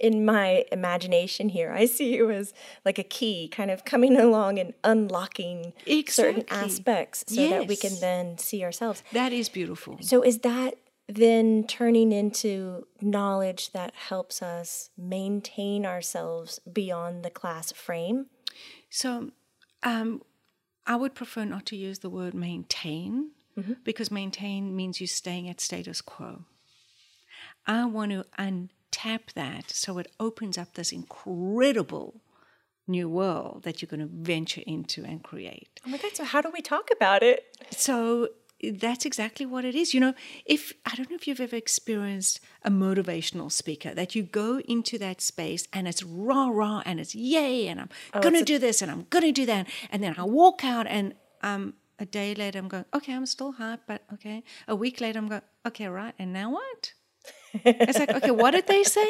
in 0.00 0.24
my 0.24 0.64
imagination 0.70 1.48
here, 1.48 1.72
I 1.72 1.86
see 1.86 2.14
you 2.16 2.30
as 2.30 2.52
like 2.84 2.98
a 3.00 3.04
key 3.04 3.48
kind 3.48 3.70
of 3.70 3.84
coming 3.84 4.16
along 4.26 4.58
and 4.60 4.74
unlocking 4.84 5.72
certain 6.08 6.44
aspects 6.50 7.24
so 7.28 7.48
that 7.48 7.66
we 7.66 7.76
can 7.76 7.98
then 8.00 8.38
see 8.38 8.62
ourselves. 8.64 9.02
That 9.12 9.32
is 9.32 9.48
beautiful. 9.48 9.98
So 10.02 10.22
is 10.22 10.38
that 10.40 10.74
then 11.08 11.64
turning 11.66 12.12
into 12.12 12.86
knowledge 13.00 13.72
that 13.72 13.94
helps 13.94 14.42
us 14.42 14.90
maintain 14.96 15.86
ourselves 15.86 16.58
beyond 16.70 17.24
the 17.24 17.30
class 17.30 17.72
frame? 17.72 18.26
So, 18.90 19.30
um, 19.82 20.22
I 20.86 20.96
would 20.96 21.14
prefer 21.14 21.44
not 21.44 21.66
to 21.66 21.76
use 21.76 21.98
the 21.98 22.10
word 22.10 22.34
maintain 22.34 23.30
because 23.84 24.10
maintain 24.10 24.76
means 24.76 25.00
you're 25.00 25.08
staying 25.08 25.48
at 25.48 25.60
status 25.60 26.00
quo. 26.00 26.44
I 27.66 27.84
want 27.86 28.12
to 28.12 28.24
untap 28.38 29.32
that 29.34 29.70
so 29.70 29.98
it 29.98 30.12
opens 30.20 30.58
up 30.58 30.74
this 30.74 30.92
incredible 30.92 32.20
new 32.86 33.08
world 33.08 33.62
that 33.64 33.82
you're 33.82 33.88
going 33.88 34.00
to 34.00 34.06
venture 34.12 34.62
into 34.66 35.04
and 35.04 35.22
create. 35.22 35.80
Oh 35.84 35.90
my 35.90 35.98
God, 35.98 36.14
so 36.14 36.24
how 36.24 36.40
do 36.40 36.50
we 36.52 36.62
talk 36.62 36.90
about 36.94 37.22
it? 37.22 37.44
So 37.70 38.28
that's 38.62 39.04
exactly 39.04 39.46
what 39.46 39.64
it 39.64 39.74
is. 39.74 39.92
You 39.92 40.00
know, 40.00 40.14
if 40.44 40.72
I 40.84 40.94
don't 40.96 41.10
know 41.10 41.16
if 41.16 41.26
you've 41.26 41.40
ever 41.40 41.56
experienced 41.56 42.40
a 42.62 42.70
motivational 42.70 43.50
speaker 43.52 43.94
that 43.94 44.14
you 44.14 44.22
go 44.22 44.60
into 44.60 44.98
that 44.98 45.20
space 45.20 45.68
and 45.72 45.86
it's 45.86 46.02
rah 46.02 46.48
rah 46.48 46.82
and 46.86 46.98
it's 47.00 47.14
yay 47.14 47.68
and 47.68 47.80
I'm 47.80 47.88
gonna 48.20 48.44
do 48.44 48.58
this 48.58 48.82
and 48.82 48.90
I'm 48.90 49.06
gonna 49.10 49.32
do 49.32 49.46
that 49.46 49.68
and 49.90 50.02
then 50.02 50.14
I 50.18 50.24
walk 50.24 50.64
out 50.64 50.86
and 50.86 51.14
um 51.42 51.74
a 51.98 52.06
day 52.06 52.34
later 52.34 52.58
I'm 52.58 52.68
going 52.68 52.84
okay 52.94 53.14
I'm 53.14 53.26
still 53.26 53.54
hyped 53.54 53.80
but 53.86 54.02
okay 54.14 54.42
a 54.66 54.74
week 54.74 55.00
later 55.00 55.18
I'm 55.18 55.28
going 55.28 55.42
okay 55.66 55.86
right 55.86 56.14
and 56.18 56.32
now 56.32 56.52
what? 56.52 56.92
It's 57.64 57.98
like, 57.98 58.10
okay, 58.10 58.30
what 58.30 58.50
did 58.50 58.66
they 58.66 58.82
say? 58.84 59.08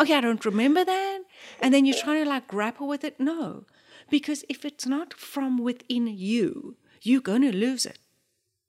Okay, 0.00 0.14
I 0.14 0.20
don't 0.20 0.44
remember 0.44 0.84
that. 0.84 1.20
And 1.60 1.72
then 1.72 1.84
you're 1.86 1.96
trying 1.96 2.24
to 2.24 2.28
like 2.28 2.48
grapple 2.48 2.88
with 2.88 3.04
it. 3.04 3.20
No, 3.20 3.64
because 4.10 4.44
if 4.48 4.64
it's 4.64 4.86
not 4.86 5.14
from 5.14 5.56
within 5.56 6.06
you, 6.08 6.76
you're 7.00 7.20
going 7.20 7.42
to 7.42 7.56
lose 7.56 7.86
it. 7.86 7.99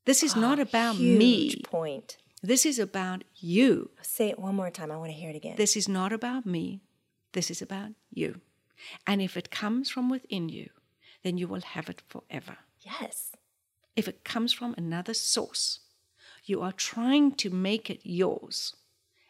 This 0.06 0.24
is 0.24 0.36
not 0.36 0.60
ah, 0.60 0.64
about 0.64 0.96
Huge 0.96 1.18
me. 1.20 1.62
point. 1.64 2.18
This 2.44 2.66
is 2.66 2.80
about 2.80 3.24
you. 3.36 3.92
Say 4.02 4.30
it 4.30 4.40
one 4.40 4.56
more 4.56 4.72
time. 4.72 4.92
I 4.92 4.98
want 4.98 5.12
to 5.12 5.18
hear 5.18 5.30
it 5.30 5.36
again. 5.36 5.56
This 5.58 5.76
is 5.76 5.88
not 5.88 6.12
about 6.12 6.46
me. 6.46 6.82
This 7.34 7.52
is 7.52 7.62
about 7.62 7.92
you. 8.10 8.42
And 9.06 9.22
if 9.22 9.38
it 9.38 9.52
comes 9.52 9.90
from 9.92 10.10
within 10.10 10.50
you, 10.50 10.70
then 11.24 11.38
you 11.38 11.48
will 11.48 11.62
have 11.62 11.88
it 11.90 12.02
forever. 12.10 12.58
yes. 12.82 13.32
If 13.96 14.08
it 14.08 14.24
comes 14.24 14.54
from 14.54 14.74
another 14.78 15.14
source, 15.14 15.80
You 16.46 16.62
are 16.64 16.72
trying 16.74 17.34
to 17.36 17.50
make 17.52 17.90
it 17.94 18.02
yours, 18.04 18.76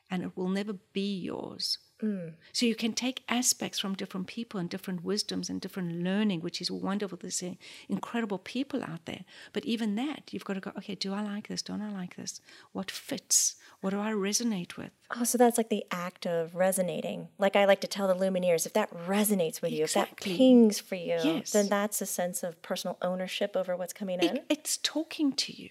and 0.09 0.23
it 0.23 0.31
will 0.37 0.47
never 0.49 0.73
be 0.93 1.13
yours. 1.19 1.77
Mm. 2.01 2.33
So 2.51 2.65
you 2.65 2.75
can 2.75 2.93
take 2.93 3.23
aspects 3.29 3.79
from 3.79 3.93
different 3.95 4.27
people 4.27 4.59
and 4.59 4.69
different 4.69 5.03
wisdoms 5.03 5.49
and 5.49 5.61
different 5.61 6.03
learning, 6.03 6.41
which 6.41 6.61
is 6.61 6.71
wonderful. 6.71 7.17
There's 7.21 7.43
incredible 7.87 8.39
people 8.39 8.83
out 8.83 9.05
there. 9.05 9.23
But 9.53 9.65
even 9.65 9.95
that, 9.95 10.33
you've 10.33 10.45
got 10.45 10.55
to 10.55 10.59
go, 10.59 10.71
okay, 10.77 10.95
do 10.95 11.13
I 11.13 11.21
like 11.21 11.47
this? 11.47 11.61
Don't 11.61 11.81
I 11.81 11.91
like 11.91 12.15
this? 12.15 12.41
What 12.71 12.89
fits? 12.89 13.55
What 13.81 13.91
do 13.91 13.99
I 13.99 14.11
resonate 14.11 14.77
with? 14.77 14.91
Oh, 15.15 15.23
so 15.23 15.37
that's 15.37 15.57
like 15.57 15.69
the 15.69 15.85
act 15.91 16.25
of 16.25 16.55
resonating. 16.55 17.29
Like 17.37 17.55
I 17.55 17.65
like 17.65 17.81
to 17.81 17.87
tell 17.87 18.07
the 18.07 18.15
Lumineers, 18.15 18.65
if 18.65 18.73
that 18.73 18.91
resonates 19.07 19.61
with 19.61 19.71
you, 19.71 19.83
if 19.83 19.93
that 19.93 20.17
pings 20.17 20.79
for 20.79 20.95
you, 20.95 21.19
Yes. 21.23 21.51
then 21.51 21.67
that's 21.67 22.01
a 22.01 22.05
sense 22.05 22.43
of 22.43 22.61
personal 22.61 22.97
ownership 23.01 23.55
over 23.55 23.75
what's 23.75 23.93
coming 23.93 24.19
in. 24.19 24.37
It, 24.37 24.45
it's 24.49 24.77
talking 24.77 25.33
to 25.33 25.61
you. 25.61 25.69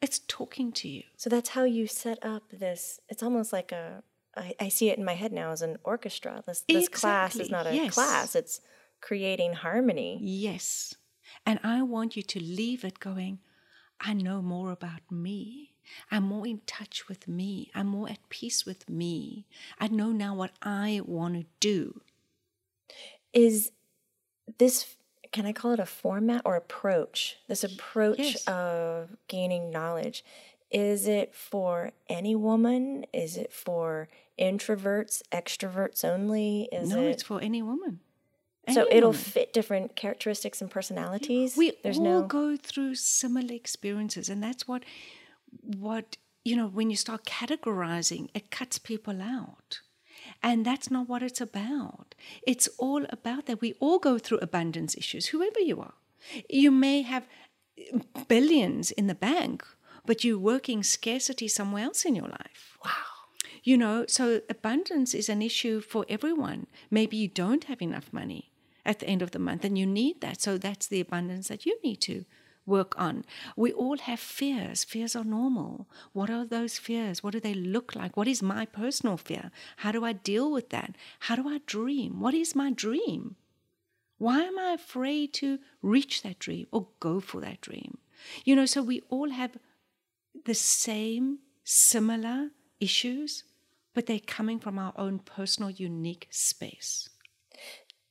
It's 0.00 0.20
talking 0.26 0.72
to 0.72 0.88
you. 0.88 1.04
So 1.16 1.30
that's 1.30 1.50
how 1.50 1.62
you 1.64 1.86
set 1.86 2.18
up 2.24 2.42
this. 2.50 2.98
It's 3.08 3.22
almost 3.22 3.52
like 3.52 3.70
a. 3.70 4.02
I, 4.36 4.54
I 4.60 4.68
see 4.68 4.90
it 4.90 4.98
in 4.98 5.04
my 5.04 5.14
head 5.14 5.32
now 5.32 5.50
as 5.50 5.62
an 5.62 5.78
orchestra. 5.84 6.42
This 6.46 6.64
this 6.68 6.88
class 6.88 7.36
is 7.36 7.50
not 7.50 7.66
a 7.66 7.74
yes. 7.74 7.94
class. 7.94 8.34
It's 8.34 8.60
creating 9.00 9.54
harmony. 9.54 10.18
Yes. 10.22 10.94
And 11.44 11.58
I 11.62 11.82
want 11.82 12.16
you 12.16 12.22
to 12.22 12.40
leave 12.40 12.84
it 12.84 13.00
going, 13.00 13.40
I 14.00 14.12
know 14.12 14.42
more 14.42 14.70
about 14.70 15.00
me. 15.10 15.74
I'm 16.10 16.24
more 16.24 16.46
in 16.46 16.60
touch 16.66 17.08
with 17.08 17.26
me. 17.28 17.70
I'm 17.74 17.88
more 17.88 18.08
at 18.08 18.28
peace 18.28 18.64
with 18.64 18.88
me. 18.88 19.46
I 19.78 19.88
know 19.88 20.12
now 20.12 20.34
what 20.34 20.52
I 20.62 21.00
want 21.04 21.34
to 21.34 21.46
do. 21.60 22.00
Is 23.32 23.72
this? 24.58 24.96
Can 25.32 25.46
I 25.46 25.52
call 25.52 25.72
it 25.72 25.80
a 25.80 25.86
format 25.86 26.42
or 26.44 26.56
approach? 26.56 27.36
This 27.48 27.64
approach 27.64 28.18
yes. 28.18 28.46
of 28.46 29.16
gaining 29.28 29.70
knowledge. 29.70 30.24
Is 30.72 31.06
it 31.06 31.34
for 31.34 31.92
any 32.08 32.34
woman? 32.34 33.04
Is 33.12 33.36
it 33.36 33.52
for 33.52 34.08
introverts, 34.38 35.22
extroverts 35.30 36.04
only? 36.04 36.68
Is 36.72 36.88
no, 36.88 37.02
it 37.02 37.10
it's 37.10 37.22
for 37.22 37.40
any 37.40 37.62
woman. 37.62 38.00
so 38.72 38.86
it'll 38.90 39.10
woman. 39.10 39.22
fit 39.22 39.52
different 39.52 39.96
characteristics 39.96 40.60
and 40.62 40.70
personalities? 40.70 41.56
we 41.56 41.72
There's 41.82 41.98
all 41.98 42.04
no 42.04 42.22
go 42.22 42.56
through 42.56 42.94
similar 42.94 43.54
experiences 43.54 44.28
and 44.28 44.42
that's 44.42 44.66
what 44.66 44.84
what 45.64 46.16
you 46.44 46.56
know 46.56 46.66
when 46.66 46.88
you 46.90 46.96
start 46.96 47.24
categorizing 47.24 48.28
it 48.34 48.50
cuts 48.50 48.78
people 48.78 49.20
out 49.20 49.80
and 50.42 50.64
that's 50.64 50.90
not 50.90 51.08
what 51.08 51.22
it's 51.22 51.40
about 51.40 52.14
it's 52.46 52.68
all 52.78 53.04
about 53.10 53.46
that 53.46 53.60
we 53.60 53.74
all 53.80 53.98
go 53.98 54.18
through 54.18 54.38
abundance 54.38 54.96
issues 54.96 55.26
whoever 55.26 55.60
you 55.60 55.80
are 55.80 55.94
you 56.48 56.70
may 56.70 57.02
have 57.02 57.26
billions 58.28 58.90
in 58.92 59.06
the 59.08 59.14
bank 59.14 59.64
but 60.06 60.24
you're 60.24 60.38
working 60.38 60.82
scarcity 60.82 61.48
somewhere 61.48 61.84
else 61.84 62.04
in 62.04 62.14
your 62.14 62.28
life 62.28 62.76
wow. 62.84 62.90
you 63.62 63.76
know, 63.76 64.04
so 64.08 64.40
abundance 64.48 65.14
is 65.14 65.28
an 65.28 65.42
issue 65.42 65.80
for 65.80 66.04
everyone. 66.08 66.66
Maybe 66.90 67.16
you 67.16 67.28
don't 67.28 67.64
have 67.64 67.80
enough 67.82 68.12
money 68.12 68.50
at 68.84 68.98
the 68.98 69.06
end 69.06 69.22
of 69.22 69.30
the 69.30 69.38
month 69.38 69.64
and 69.64 69.78
you 69.78 69.86
need 69.86 70.20
that. 70.20 70.40
So 70.40 70.58
that's 70.58 70.86
the 70.86 71.00
abundance 71.00 71.48
that 71.48 71.64
you 71.66 71.78
need 71.84 72.00
to 72.02 72.24
work 72.66 72.94
on. 72.98 73.24
We 73.56 73.72
all 73.72 73.98
have 73.98 74.20
fears. 74.20 74.84
Fears 74.84 75.16
are 75.16 75.24
normal. 75.24 75.88
What 76.12 76.30
are 76.30 76.44
those 76.44 76.78
fears? 76.78 77.22
What 77.22 77.32
do 77.32 77.40
they 77.40 77.54
look 77.54 77.94
like? 77.94 78.16
What 78.16 78.28
is 78.28 78.42
my 78.42 78.66
personal 78.66 79.16
fear? 79.16 79.50
How 79.78 79.92
do 79.92 80.04
I 80.04 80.12
deal 80.12 80.50
with 80.50 80.70
that? 80.70 80.96
How 81.20 81.36
do 81.36 81.48
I 81.48 81.60
dream? 81.66 82.20
What 82.20 82.34
is 82.34 82.54
my 82.54 82.70
dream? 82.70 83.36
Why 84.18 84.42
am 84.42 84.58
I 84.58 84.72
afraid 84.72 85.32
to 85.34 85.58
reach 85.82 86.22
that 86.22 86.38
dream 86.38 86.66
or 86.70 86.86
go 87.00 87.18
for 87.18 87.40
that 87.40 87.60
dream? 87.60 87.98
You 88.44 88.54
know, 88.54 88.66
so 88.66 88.82
we 88.82 89.02
all 89.10 89.30
have 89.30 89.58
the 90.44 90.54
same, 90.54 91.38
similar 91.64 92.48
issues, 92.80 93.44
but 93.94 94.06
they're 94.06 94.18
coming 94.18 94.58
from 94.58 94.78
our 94.78 94.92
own 94.96 95.18
personal, 95.18 95.70
unique 95.70 96.28
space. 96.30 97.08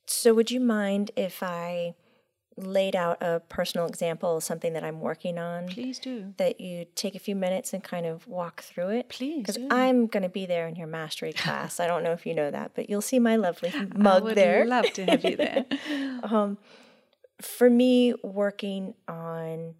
So, 0.06 0.34
would 0.34 0.50
you 0.50 0.60
mind 0.60 1.10
if 1.16 1.42
I 1.42 1.94
laid 2.56 2.94
out 2.94 3.16
a 3.22 3.40
personal 3.40 3.86
example 3.86 4.40
something 4.40 4.72
that 4.74 4.84
I'm 4.84 5.00
working 5.00 5.38
on? 5.38 5.68
Please 5.68 5.98
do. 5.98 6.34
That 6.36 6.60
you 6.60 6.86
take 6.94 7.14
a 7.14 7.18
few 7.18 7.34
minutes 7.34 7.72
and 7.72 7.82
kind 7.82 8.06
of 8.06 8.26
walk 8.26 8.62
through 8.62 8.90
it? 8.90 9.08
Please 9.08 9.46
Because. 9.46 9.58
I'm 9.70 10.06
going 10.06 10.22
to 10.22 10.28
be 10.28 10.46
there 10.46 10.68
in 10.68 10.76
your 10.76 10.86
mastery 10.86 11.32
class. 11.42 11.80
I 11.80 11.86
don't 11.86 12.02
know 12.02 12.12
if 12.12 12.26
you 12.26 12.34
know 12.34 12.50
that, 12.50 12.72
but 12.74 12.90
you'll 12.90 13.00
see 13.00 13.18
my 13.18 13.36
lovely 13.36 13.72
mug 13.72 13.94
there. 13.94 14.10
I 14.12 14.20
would 14.20 14.36
there. 14.36 14.66
love 14.66 14.92
to 14.94 15.04
have 15.06 15.24
you 15.24 15.36
there. 15.36 15.66
Um, 16.22 16.56
for 17.40 17.68
me, 17.68 18.14
working 18.22 18.94
on 19.08 19.74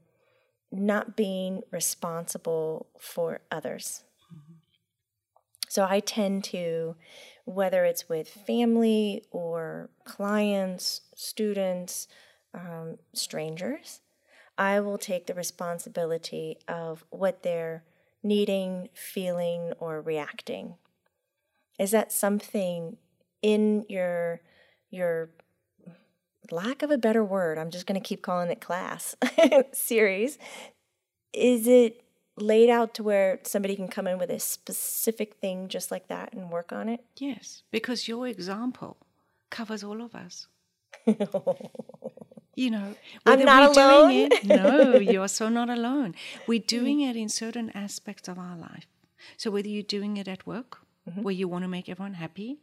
not 0.73 1.17
being 1.17 1.63
responsible 1.71 2.87
for 2.99 3.43
others. 3.51 4.05
So 5.69 5.87
I 5.89 6.01
tend 6.01 6.45
to, 6.45 6.97
whether 7.47 7.85
it's 7.85 8.07
with 8.07 8.29
family 8.29 9.25
or 9.31 9.89
clients, 10.05 11.01
students, 11.15 12.09
um, 12.53 12.99
strangers, 13.15 14.01
I 14.59 14.81
will 14.81 14.99
take 14.99 15.27
the 15.27 15.35
responsibility 15.35 16.59
of 16.69 17.05
what 17.09 17.43
they're 17.43 17.85
needing, 18.23 18.91
feeling, 18.93 19.73
or 19.79 20.03
reacting. 20.03 20.75
Is 21.79 21.91
that 21.93 22.13
something 22.13 22.99
in 23.41 23.87
your 23.89 24.43
your 24.91 25.31
lack 26.51 26.83
of 26.83 26.91
a 26.91 26.99
better 26.99 27.25
word, 27.25 27.59
I'm 27.59 27.71
just 27.71 27.87
going 27.87 28.01
to 28.01 28.07
keep 28.07 28.23
calling 28.23 28.51
it 28.51 28.61
class 28.61 29.15
series? 29.73 30.39
Is 31.33 31.67
it 31.67 32.03
laid 32.37 32.71
out 32.71 32.95
to 32.95 33.03
where 33.03 33.41
somebody 33.45 33.77
can 33.77 33.89
come 33.89 34.07
in 34.07 34.19
with 34.19 34.31
a 34.31 34.39
specific 34.39 35.35
thing 35.35 35.69
just 35.69 35.91
like 35.91 36.09
that 36.09 36.33
and 36.33 36.51
work 36.51 36.73
on 36.73 36.89
it? 36.89 37.01
yes, 37.17 37.63
because 37.71 38.09
your 38.09 38.27
example 38.27 38.97
covers 39.51 39.85
all 39.85 40.03
of 40.03 40.15
us. 40.15 40.47
You 42.55 42.71
know, 42.71 42.95
I'm 43.25 43.45
not 43.45 43.75
we're 43.75 43.83
alone. 43.83 44.09
Doing 44.11 44.29
it, 44.31 44.45
no, 44.45 44.97
you 44.97 45.23
are 45.23 45.29
so 45.29 45.49
not 45.49 45.71
alone. 45.71 46.15
We're 46.47 46.61
mm. 46.61 46.67
doing 46.67 47.01
it 47.01 47.17
in 47.17 47.29
certain 47.29 47.71
aspects 47.71 48.29
of 48.29 48.39
our 48.39 48.57
life. 48.57 48.87
So 49.37 49.51
whether 49.51 49.69
you're 49.69 49.83
doing 49.83 50.17
it 50.19 50.29
at 50.29 50.47
work, 50.47 50.81
mm-hmm. 51.09 51.23
where 51.23 51.33
you 51.33 51.49
want 51.49 51.65
to 51.65 51.69
make 51.69 51.89
everyone 51.89 52.15
happy, 52.15 52.59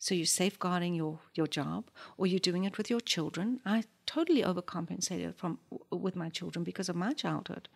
so 0.00 0.14
you're 0.14 0.24
safeguarding 0.24 0.94
your, 0.94 1.20
your 1.34 1.46
job, 1.46 1.90
or 2.16 2.26
you're 2.26 2.40
doing 2.40 2.64
it 2.64 2.78
with 2.78 2.88
your 2.88 3.00
children. 3.00 3.60
I 3.66 3.84
totally 4.06 4.42
overcompensated 4.42 5.34
from 5.34 5.58
with 5.90 6.16
my 6.16 6.30
children 6.30 6.64
because 6.64 6.88
of 6.88 6.96
my 6.96 7.12
childhood. 7.12 7.68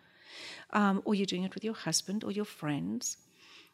Um, 0.71 1.03
or 1.05 1.13
you're 1.13 1.27
doing 1.27 1.43
it 1.43 1.53
with 1.53 1.63
your 1.63 1.75
husband 1.75 2.23
or 2.23 2.31
your 2.31 2.43
friends, 2.45 3.17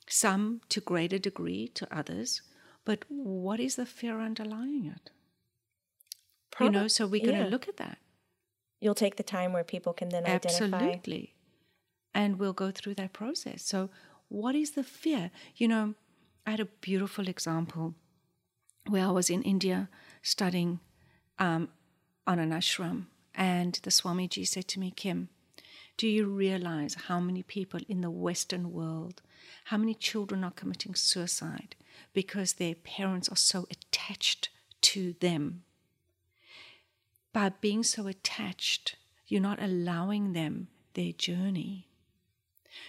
some 0.06 0.60
to 0.68 0.82
greater 0.82 1.18
degree 1.18 1.70
to 1.70 1.88
others. 1.98 2.42
But 2.84 3.06
what 3.08 3.62
is 3.62 3.78
the 3.78 3.86
fear 3.86 4.20
underlying 4.20 4.86
it? 4.86 5.12
you 6.60 6.70
know, 6.70 6.90
so 6.90 7.08
we're 7.08 7.24
going 7.24 7.38
to 7.38 7.46
yeah. 7.46 7.50
look 7.50 7.70
at 7.70 7.78
that. 7.78 8.00
You'll 8.82 8.96
take 8.96 9.16
the 9.16 9.24
time 9.24 9.54
where 9.54 9.64
people 9.64 9.94
can 9.94 10.10
then 10.10 10.26
identify. 10.26 10.66
Absolutely. 10.66 11.36
And 12.14 12.38
we'll 12.38 12.52
go 12.52 12.70
through 12.70 12.96
that 12.96 13.14
process. 13.14 13.64
So, 13.64 13.90
what 14.28 14.56
is 14.56 14.72
the 14.72 14.84
fear? 14.84 15.32
You 15.56 15.70
know, 15.70 15.96
I 16.46 16.52
had 16.52 16.60
a 16.60 16.66
beautiful 16.66 17.30
example 17.30 17.96
where 18.88 19.06
I 19.06 19.12
was 19.12 19.30
in 19.30 19.44
India 19.44 19.90
studying 20.22 20.80
um, 21.40 21.70
on 22.28 22.40
an 22.40 22.52
ashram, 22.52 23.06
and 23.36 23.80
the 23.84 23.90
Swamiji 23.90 24.48
said 24.48 24.68
to 24.70 24.80
me, 24.80 24.92
Kim, 24.92 25.30
do 25.98 26.08
you 26.08 26.26
realize 26.26 26.96
how 27.08 27.20
many 27.20 27.44
people 27.44 27.80
in 27.88 28.02
the 28.02 28.10
Western 28.10 28.72
world, 28.72 29.22
how 29.66 29.78
many 29.78 29.94
children 29.94 30.44
are 30.44 30.52
committing 30.52 30.96
suicide 30.96 31.76
because 32.14 32.54
their 32.54 32.76
parents 32.76 33.30
are 33.30 33.36
so 33.36 33.68
attached 33.70 34.50
to 34.82 35.14
them? 35.20 35.64
By 37.34 37.50
being 37.50 37.84
so 37.84 38.08
attached, 38.08 38.96
you're 39.28 39.42
not 39.42 39.62
allowing 39.62 40.34
them 40.34 40.68
their 40.94 41.12
journey. 41.12 41.88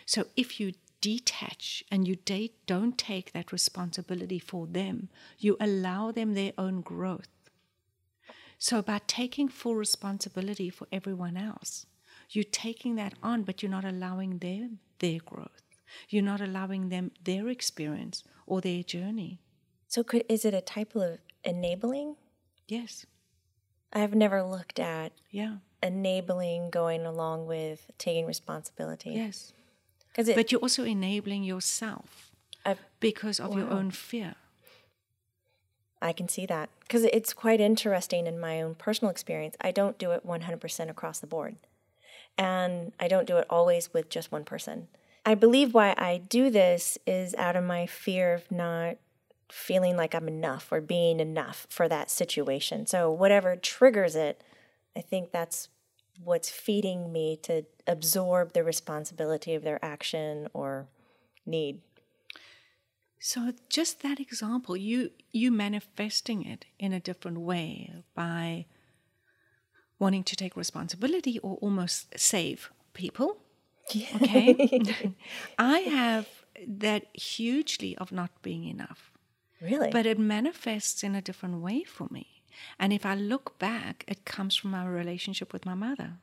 So 0.07 0.27
if 0.37 0.59
you 0.59 0.73
detach 1.03 1.85
and 1.91 2.09
you 2.09 2.17
da- 2.17 2.53
don't 2.67 2.97
take 2.97 3.33
that 3.33 3.53
responsibility 3.53 4.39
for 4.39 4.67
them, 4.67 5.09
you 5.39 5.57
allow 5.61 6.11
them 6.13 6.33
their 6.33 6.53
own 6.57 6.81
growth. 6.81 7.29
So 8.59 8.81
by 8.81 9.01
taking 9.07 9.49
full 9.49 9.75
responsibility 9.75 10.71
for 10.71 10.87
everyone 10.93 11.37
else, 11.37 11.87
you're 12.31 12.45
taking 12.45 12.95
that 12.95 13.15
on, 13.23 13.43
but 13.43 13.63
you're 13.63 13.71
not 13.79 13.85
allowing 13.85 14.39
them 14.39 14.79
their 15.01 15.19
growth. 15.19 15.63
You're 16.09 16.23
not 16.23 16.41
allowing 16.41 16.89
them 16.89 17.11
their 17.23 17.49
experience 17.49 18.23
or 18.47 18.61
their 18.61 18.83
journey. 18.83 19.41
So, 19.89 20.03
could 20.03 20.25
is 20.29 20.45
it 20.47 20.55
a 20.55 20.63
type 20.63 20.95
of 20.97 21.19
enabling? 21.45 22.17
Yes. 22.67 23.05
I've 23.93 24.15
never 24.15 24.43
looked 24.43 24.79
at 24.79 25.13
Yeah. 25.31 25.57
enabling 25.83 26.71
going 26.71 27.05
along 27.05 27.47
with 27.47 27.91
taking 27.99 28.25
responsibility. 28.25 29.11
Yes. 29.11 29.53
Because 30.13 30.29
it, 30.29 30.37
But 30.37 30.53
you're 30.53 30.61
also 30.61 30.85
enabling 30.85 31.45
yourself 31.45 32.31
I've, 32.65 32.79
because 33.01 33.41
of 33.41 33.57
your 33.57 33.71
own 33.71 33.91
fear. 33.91 34.35
I 36.03 36.13
can 36.13 36.29
see 36.29 36.47
that. 36.47 36.69
Because 36.81 37.05
it's 37.05 37.33
quite 37.33 37.61
interesting 37.61 38.27
in 38.27 38.39
my 38.39 38.61
own 38.61 38.75
personal 38.75 39.11
experience. 39.11 39.57
I 39.61 39.71
don't 39.71 39.99
do 39.99 40.11
it 40.11 40.27
100% 40.27 40.91
across 40.91 41.21
the 41.21 41.27
board. 41.27 41.57
And 42.37 42.93
I 42.99 43.09
don't 43.09 43.27
do 43.27 43.37
it 43.37 43.47
always 43.49 43.93
with 43.95 44.09
just 44.09 44.33
one 44.33 44.45
person. 44.45 44.89
I 45.25 45.35
believe 45.35 45.73
why 45.73 45.95
I 45.97 46.19
do 46.29 46.51
this 46.51 46.99
is 47.07 47.35
out 47.37 47.57
of 47.57 47.65
my 47.65 47.87
fear 47.87 48.35
of 48.35 48.51
not 48.51 48.97
feeling 49.51 49.97
like 49.97 50.15
I'm 50.15 50.29
enough 50.29 50.73
or 50.73 50.81
being 50.81 51.21
enough 51.21 51.67
for 51.71 51.89
that 51.89 52.11
situation. 52.11 52.87
So, 52.87 53.13
whatever 53.13 53.55
triggers 53.55 54.17
it, 54.17 54.43
I 54.97 55.01
think 55.01 55.31
that's 55.31 55.69
what's 56.23 56.51
feeding 56.51 57.13
me 57.13 57.39
to 57.43 57.65
absorb 57.87 58.53
the 58.53 58.65
responsibility 58.65 59.55
of 59.55 59.63
their 59.63 59.83
action 59.85 60.49
or 60.53 60.89
need. 61.47 61.81
So 63.19 63.53
just 63.69 64.03
that 64.03 64.19
example, 64.19 64.77
you 64.77 65.11
you 65.31 65.53
manifesting 65.53 66.45
it 66.45 66.65
in 66.79 66.93
a 66.93 67.01
different 67.01 67.39
way 67.39 67.93
by 68.15 68.67
wanting 69.99 70.25
to 70.25 70.35
take 70.35 70.57
responsibility 70.57 71.39
or 71.39 71.57
almost 71.57 72.19
save 72.19 72.73
people. 72.93 73.39
Okay. 74.17 75.17
I 75.59 75.79
have 75.81 76.27
that 76.67 77.07
hugely 77.15 77.97
of 77.99 78.11
not 78.11 78.31
being 78.43 78.65
enough. 78.65 79.13
Really? 79.61 79.91
But 79.91 80.07
it 80.07 80.19
manifests 80.19 81.05
in 81.05 81.15
a 81.15 81.23
different 81.23 81.63
way 81.63 81.85
for 81.85 82.09
me. 82.11 82.32
And 82.79 82.93
if 82.93 83.05
I 83.07 83.15
look 83.15 83.59
back, 83.59 84.05
it 84.09 84.25
comes 84.25 84.57
from 84.57 84.71
my 84.71 84.87
relationship 84.87 85.53
with 85.53 85.67
my 85.67 85.75
mother 85.75 86.15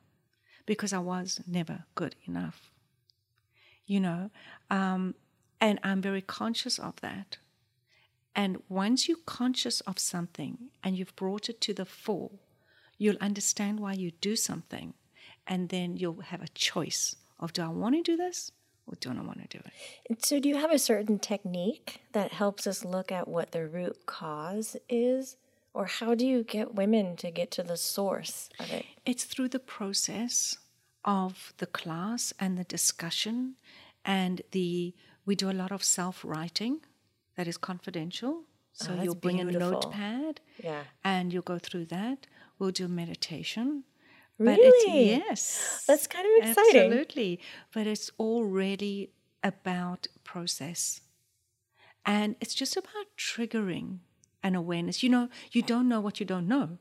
because 0.66 0.94
I 0.94 1.00
was 1.00 1.42
never 1.48 1.86
good 1.96 2.16
enough. 2.28 2.72
You 3.86 4.00
know, 4.00 4.30
um, 4.70 5.16
and 5.60 5.80
I'm 5.84 6.02
very 6.02 6.22
conscious 6.22 6.78
of 6.78 7.02
that. 7.02 7.38
And 8.36 8.62
once 8.70 9.08
you're 9.08 9.18
conscious 9.26 9.82
of 9.82 10.00
something 10.00 10.70
and 10.84 10.98
you've 10.98 11.16
brought 11.16 11.50
it 11.50 11.60
to 11.62 11.74
the 11.74 11.86
fore, 11.86 12.32
you'll 12.98 13.18
understand 13.20 13.80
why 13.80 13.94
you 13.94 14.12
do 14.12 14.36
something. 14.36 14.94
And 15.48 15.70
then 15.70 15.98
you'll 15.98 16.22
have 16.22 16.42
a 16.42 16.48
choice 16.50 17.16
of 17.40 17.54
do 17.54 17.64
I 17.64 17.70
want 17.70 17.96
to 17.96 18.04
do 18.04 18.16
this 18.16 18.52
or 18.86 18.96
do 19.00 19.10
I 19.10 19.22
want 19.22 19.42
to 19.50 19.58
do 19.58 19.64
it? 20.10 20.26
So, 20.26 20.40
do 20.40 20.50
you 20.50 20.58
have 20.58 20.72
a 20.72 20.80
certain 20.80 21.20
technique 21.20 22.02
that 22.14 22.32
helps 22.32 22.68
us 22.68 22.86
look 22.86 23.12
at 23.12 23.28
what 23.28 23.52
the 23.52 23.68
root 23.68 24.06
cause 24.06 24.76
is? 24.88 25.38
Or 25.74 25.86
how 25.86 26.16
do 26.16 26.26
you 26.26 26.44
get 26.44 26.74
women 26.76 27.16
to 27.18 27.30
get 27.32 27.52
to 27.52 27.64
the 27.64 27.78
source 27.78 28.50
of 28.60 28.72
it? 28.72 28.86
It's 29.06 29.24
through 29.24 29.50
the 29.50 29.60
process 29.60 30.58
of 31.06 31.54
the 31.58 31.66
class 31.68 32.34
and 32.40 32.58
the 32.58 32.64
discussion 32.64 33.56
and 34.04 34.42
the 34.52 34.94
we 35.26 35.36
do 35.36 35.50
a 35.50 35.54
lot 35.54 35.72
of 35.72 35.84
self-writing 35.84 36.80
that 37.36 37.48
is 37.48 37.58
confidential. 37.58 38.44
Ah, 38.82 38.84
so 38.86 38.96
Oh, 38.98 39.04
you'll 39.04 39.16
bring 39.16 39.38
beautiful. 39.38 39.68
a 39.68 39.72
notepad 39.72 40.42
Yeah. 40.64 40.84
and 41.04 41.32
you'll 41.32 41.44
go 41.54 41.60
through 41.60 41.86
that. 41.86 42.26
We'll 42.58 42.72
do 42.72 42.88
meditation. 42.88 43.84
Really? 44.40 44.62
it's 44.64 44.88
yes. 45.28 45.84
That's 45.88 46.08
kind 46.08 46.26
of 46.26 46.50
exciting. 46.50 46.82
Absolutely. 46.82 47.40
But 47.74 47.86
it's 47.88 48.10
all 48.18 48.44
really 48.46 49.12
about 49.44 50.08
process. 50.24 51.02
And 52.06 52.36
it's 52.42 52.56
just 52.56 52.76
about 52.78 53.06
triggering 53.18 54.00
an 54.44 54.56
awareness. 54.56 55.04
You 55.04 55.10
know, 55.10 55.30
you 55.52 55.62
don't 55.62 55.88
know 55.88 56.00
what 56.00 56.20
you 56.20 56.26
don't 56.26 56.48
know. 56.48 56.78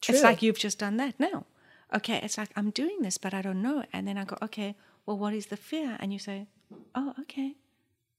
True. 0.00 0.14
It's 0.14 0.24
like 0.24 0.42
you've 0.42 0.58
just 0.58 0.78
done 0.78 0.96
that 0.96 1.18
now. 1.18 1.46
Okay, 1.94 2.20
it's 2.22 2.38
like 2.38 2.50
I'm 2.56 2.70
doing 2.70 3.02
this, 3.02 3.18
but 3.18 3.34
I 3.34 3.42
don't 3.42 3.62
know. 3.62 3.84
And 3.92 4.06
then 4.06 4.16
I 4.16 4.24
go, 4.24 4.36
okay, 4.42 4.76
well, 5.04 5.18
what 5.18 5.34
is 5.34 5.46
the 5.46 5.56
fear? 5.56 5.96
And 6.00 6.12
you 6.12 6.18
say, 6.18 6.46
oh, 6.94 7.14
okay, 7.20 7.56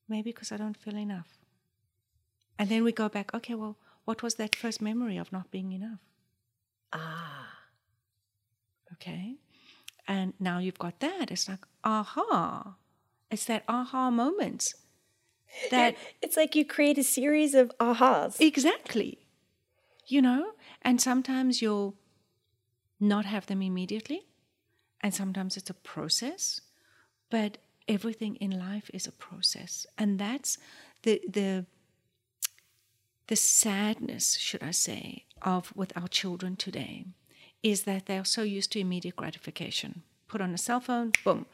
maybe 0.10 0.32
because 0.32 0.52
I 0.52 0.58
don't 0.58 0.78
feel 0.78 0.98
enough. 0.98 1.40
And 2.60 2.70
then 2.70 2.84
we 2.84 2.92
go 2.92 3.10
back, 3.10 3.34
okay, 3.34 3.56
well, 3.56 3.78
what 4.06 4.22
was 4.22 4.36
that 4.36 4.56
first 4.56 4.82
memory 4.82 5.18
of 5.18 5.32
not 5.32 5.52
being 5.52 5.72
enough? 5.72 6.00
Ah. 6.92 7.48
Okay. 8.94 9.36
And 10.08 10.34
now 10.40 10.60
you've 10.60 10.78
got 10.78 11.00
that. 11.00 11.32
It's 11.32 11.48
like, 11.48 11.66
aha. 11.84 12.76
It's 13.30 13.46
that 13.46 13.64
aha 13.68 14.12
moment. 14.12 14.74
That 15.70 15.96
It's 16.22 16.38
like 16.38 16.56
you 16.56 16.66
create 16.66 16.98
a 16.98 17.04
series 17.04 17.54
of 17.54 17.72
ahas. 17.80 18.40
exactly. 18.40 19.20
You 20.08 20.22
know? 20.22 20.52
And 20.82 21.00
sometimes 21.00 21.62
you'll 21.62 21.96
not 23.00 23.26
have 23.26 23.46
them 23.46 23.62
immediately. 23.62 24.28
And 25.02 25.14
sometimes 25.14 25.58
it's 25.58 25.70
a 25.70 25.74
process. 25.74 26.62
But 27.30 27.58
everything 27.88 28.36
in 28.36 28.52
life 28.52 28.90
is 28.94 29.08
a 29.08 29.12
process. 29.12 29.86
And 29.98 30.20
that's 30.20 30.58
the 31.04 31.22
the 31.28 31.66
the 33.28 33.36
sadness, 33.36 34.38
should 34.38 34.62
I 34.62 34.72
say, 34.72 35.26
of 35.42 35.74
with 35.76 35.96
our 35.96 36.08
children 36.08 36.56
today 36.56 37.06
is 37.64 37.84
that 37.84 38.06
they 38.08 38.18
are 38.18 38.26
so 38.26 38.42
used 38.42 38.72
to 38.74 38.80
immediate 38.80 39.16
gratification. 39.16 40.02
Put 40.28 40.42
on 40.42 40.54
a 40.54 40.58
cell 40.58 40.80
phone, 40.80 41.12
boom. 41.24 41.46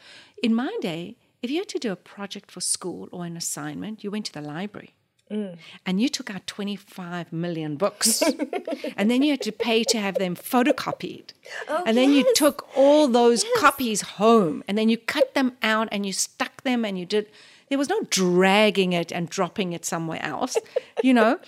In 0.42 0.56
my 0.56 0.76
day, 0.82 1.18
if 1.42 1.52
you 1.52 1.60
had 1.60 1.70
to 1.70 1.80
do 1.80 1.92
a 1.92 1.96
project 1.96 2.52
for 2.52 2.62
school 2.62 3.10
or 3.12 3.26
an 3.26 3.38
assignment, 3.38 4.04
you 4.04 4.12
went 4.12 4.26
to 4.26 4.34
the 4.34 4.42
library. 4.42 4.94
Mm. 5.32 5.58
And 5.86 6.00
you 6.02 6.08
took 6.10 6.30
out 6.30 6.48
25 6.48 7.34
million 7.34 7.76
books. 7.76 8.22
and 8.98 9.12
then 9.12 9.22
you 9.22 9.32
had 9.32 9.42
to 9.42 9.52
pay 9.52 9.84
to 9.86 10.00
have 10.00 10.16
them 10.16 10.36
photocopied. 10.36 11.32
Oh, 11.68 11.84
and 11.86 11.98
then 11.98 12.14
you 12.14 12.34
took 12.36 12.70
all 12.78 13.08
those 13.08 13.46
copies 13.58 14.02
home 14.02 14.64
and 14.68 14.78
then 14.78 14.90
you 14.90 14.98
cut 14.98 15.34
them 15.34 15.58
out 15.62 15.90
and 15.92 16.06
you 16.06 16.14
stuck 16.14 16.64
them 16.64 16.86
and 16.86 16.98
you 16.98 17.06
did. 17.06 17.28
There 17.70 17.78
was 17.78 17.90
no 17.90 18.02
dragging 18.10 18.94
it 18.94 19.12
and 19.12 19.30
dropping 19.30 19.74
it 19.74 19.84
somewhere 19.84 20.24
else, 20.24 20.58
you 21.04 21.14
know. 21.14 21.40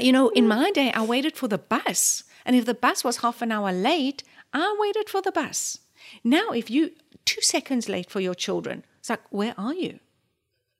You 0.00 0.10
know, 0.10 0.30
in 0.30 0.48
my 0.48 0.72
day, 0.72 0.90
I 0.92 1.04
waited 1.04 1.36
for 1.36 1.46
the 1.46 1.58
bus. 1.58 2.24
And 2.44 2.56
if 2.56 2.66
the 2.66 2.74
bus 2.74 3.04
was 3.04 3.18
half 3.18 3.42
an 3.42 3.52
hour 3.52 3.72
late, 3.72 4.24
I 4.52 4.76
waited 4.78 5.08
for 5.08 5.22
the 5.22 5.30
bus. 5.30 5.78
Now, 6.24 6.50
if 6.50 6.70
you 6.70 6.92
two 7.24 7.40
seconds 7.40 7.88
late 7.88 8.10
for 8.10 8.20
your 8.20 8.34
children, 8.34 8.84
it's 8.98 9.10
like, 9.10 9.22
where 9.30 9.54
are 9.58 9.74
you? 9.74 10.00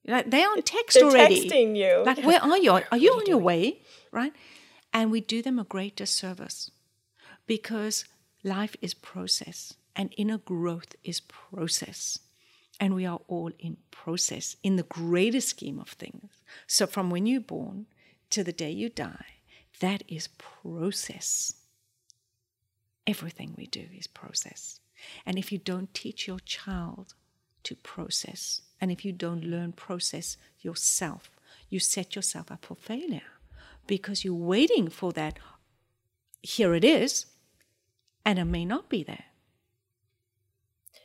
Like 0.06 0.30
they're 0.30 0.48
on 0.48 0.62
text 0.62 0.98
They're 0.98 1.08
already. 1.08 1.48
texting 1.48 1.76
you. 1.76 2.02
Like, 2.04 2.24
where 2.24 2.42
are 2.42 2.58
you? 2.58 2.72
Are 2.72 2.96
you 2.96 3.12
on 3.12 3.26
your 3.26 3.38
way? 3.38 3.78
Right? 4.10 4.32
And 4.92 5.10
we 5.10 5.20
do 5.20 5.42
them 5.42 5.58
a 5.58 5.64
great 5.64 5.96
disservice 5.96 6.70
because 7.46 8.04
life 8.42 8.76
is 8.82 8.94
process 8.94 9.74
and 9.94 10.12
inner 10.16 10.38
growth 10.38 10.94
is 11.04 11.20
process. 11.20 12.18
And 12.80 12.94
we 12.94 13.06
are 13.06 13.20
all 13.28 13.52
in 13.60 13.76
process 13.90 14.56
in 14.62 14.76
the 14.76 14.82
greater 14.82 15.40
scheme 15.40 15.78
of 15.78 15.90
things. 15.90 16.30
So, 16.66 16.86
from 16.86 17.10
when 17.10 17.26
you're 17.26 17.40
born 17.40 17.86
to 18.30 18.42
the 18.42 18.52
day 18.52 18.70
you 18.70 18.88
die, 18.88 19.26
that 19.80 20.02
is 20.08 20.28
process. 20.28 21.54
Everything 23.06 23.54
we 23.56 23.66
do 23.66 23.86
is 23.96 24.06
process. 24.06 24.80
And 25.24 25.38
if 25.38 25.52
you 25.52 25.58
don't 25.58 25.92
teach 25.94 26.26
your 26.26 26.40
child 26.40 27.14
to 27.64 27.76
process, 27.76 28.62
and 28.80 28.90
if 28.90 29.04
you 29.04 29.12
don't 29.12 29.44
learn 29.44 29.72
process 29.72 30.36
yourself, 30.60 31.30
you 31.68 31.78
set 31.78 32.16
yourself 32.16 32.50
up 32.50 32.64
for 32.64 32.76
failure 32.76 33.22
because 33.86 34.24
you're 34.24 34.34
waiting 34.34 34.88
for 34.88 35.12
that. 35.12 35.38
Here 36.42 36.74
it 36.74 36.84
is, 36.84 37.26
and 38.24 38.38
it 38.38 38.44
may 38.44 38.64
not 38.64 38.88
be 38.88 39.02
there. 39.02 39.26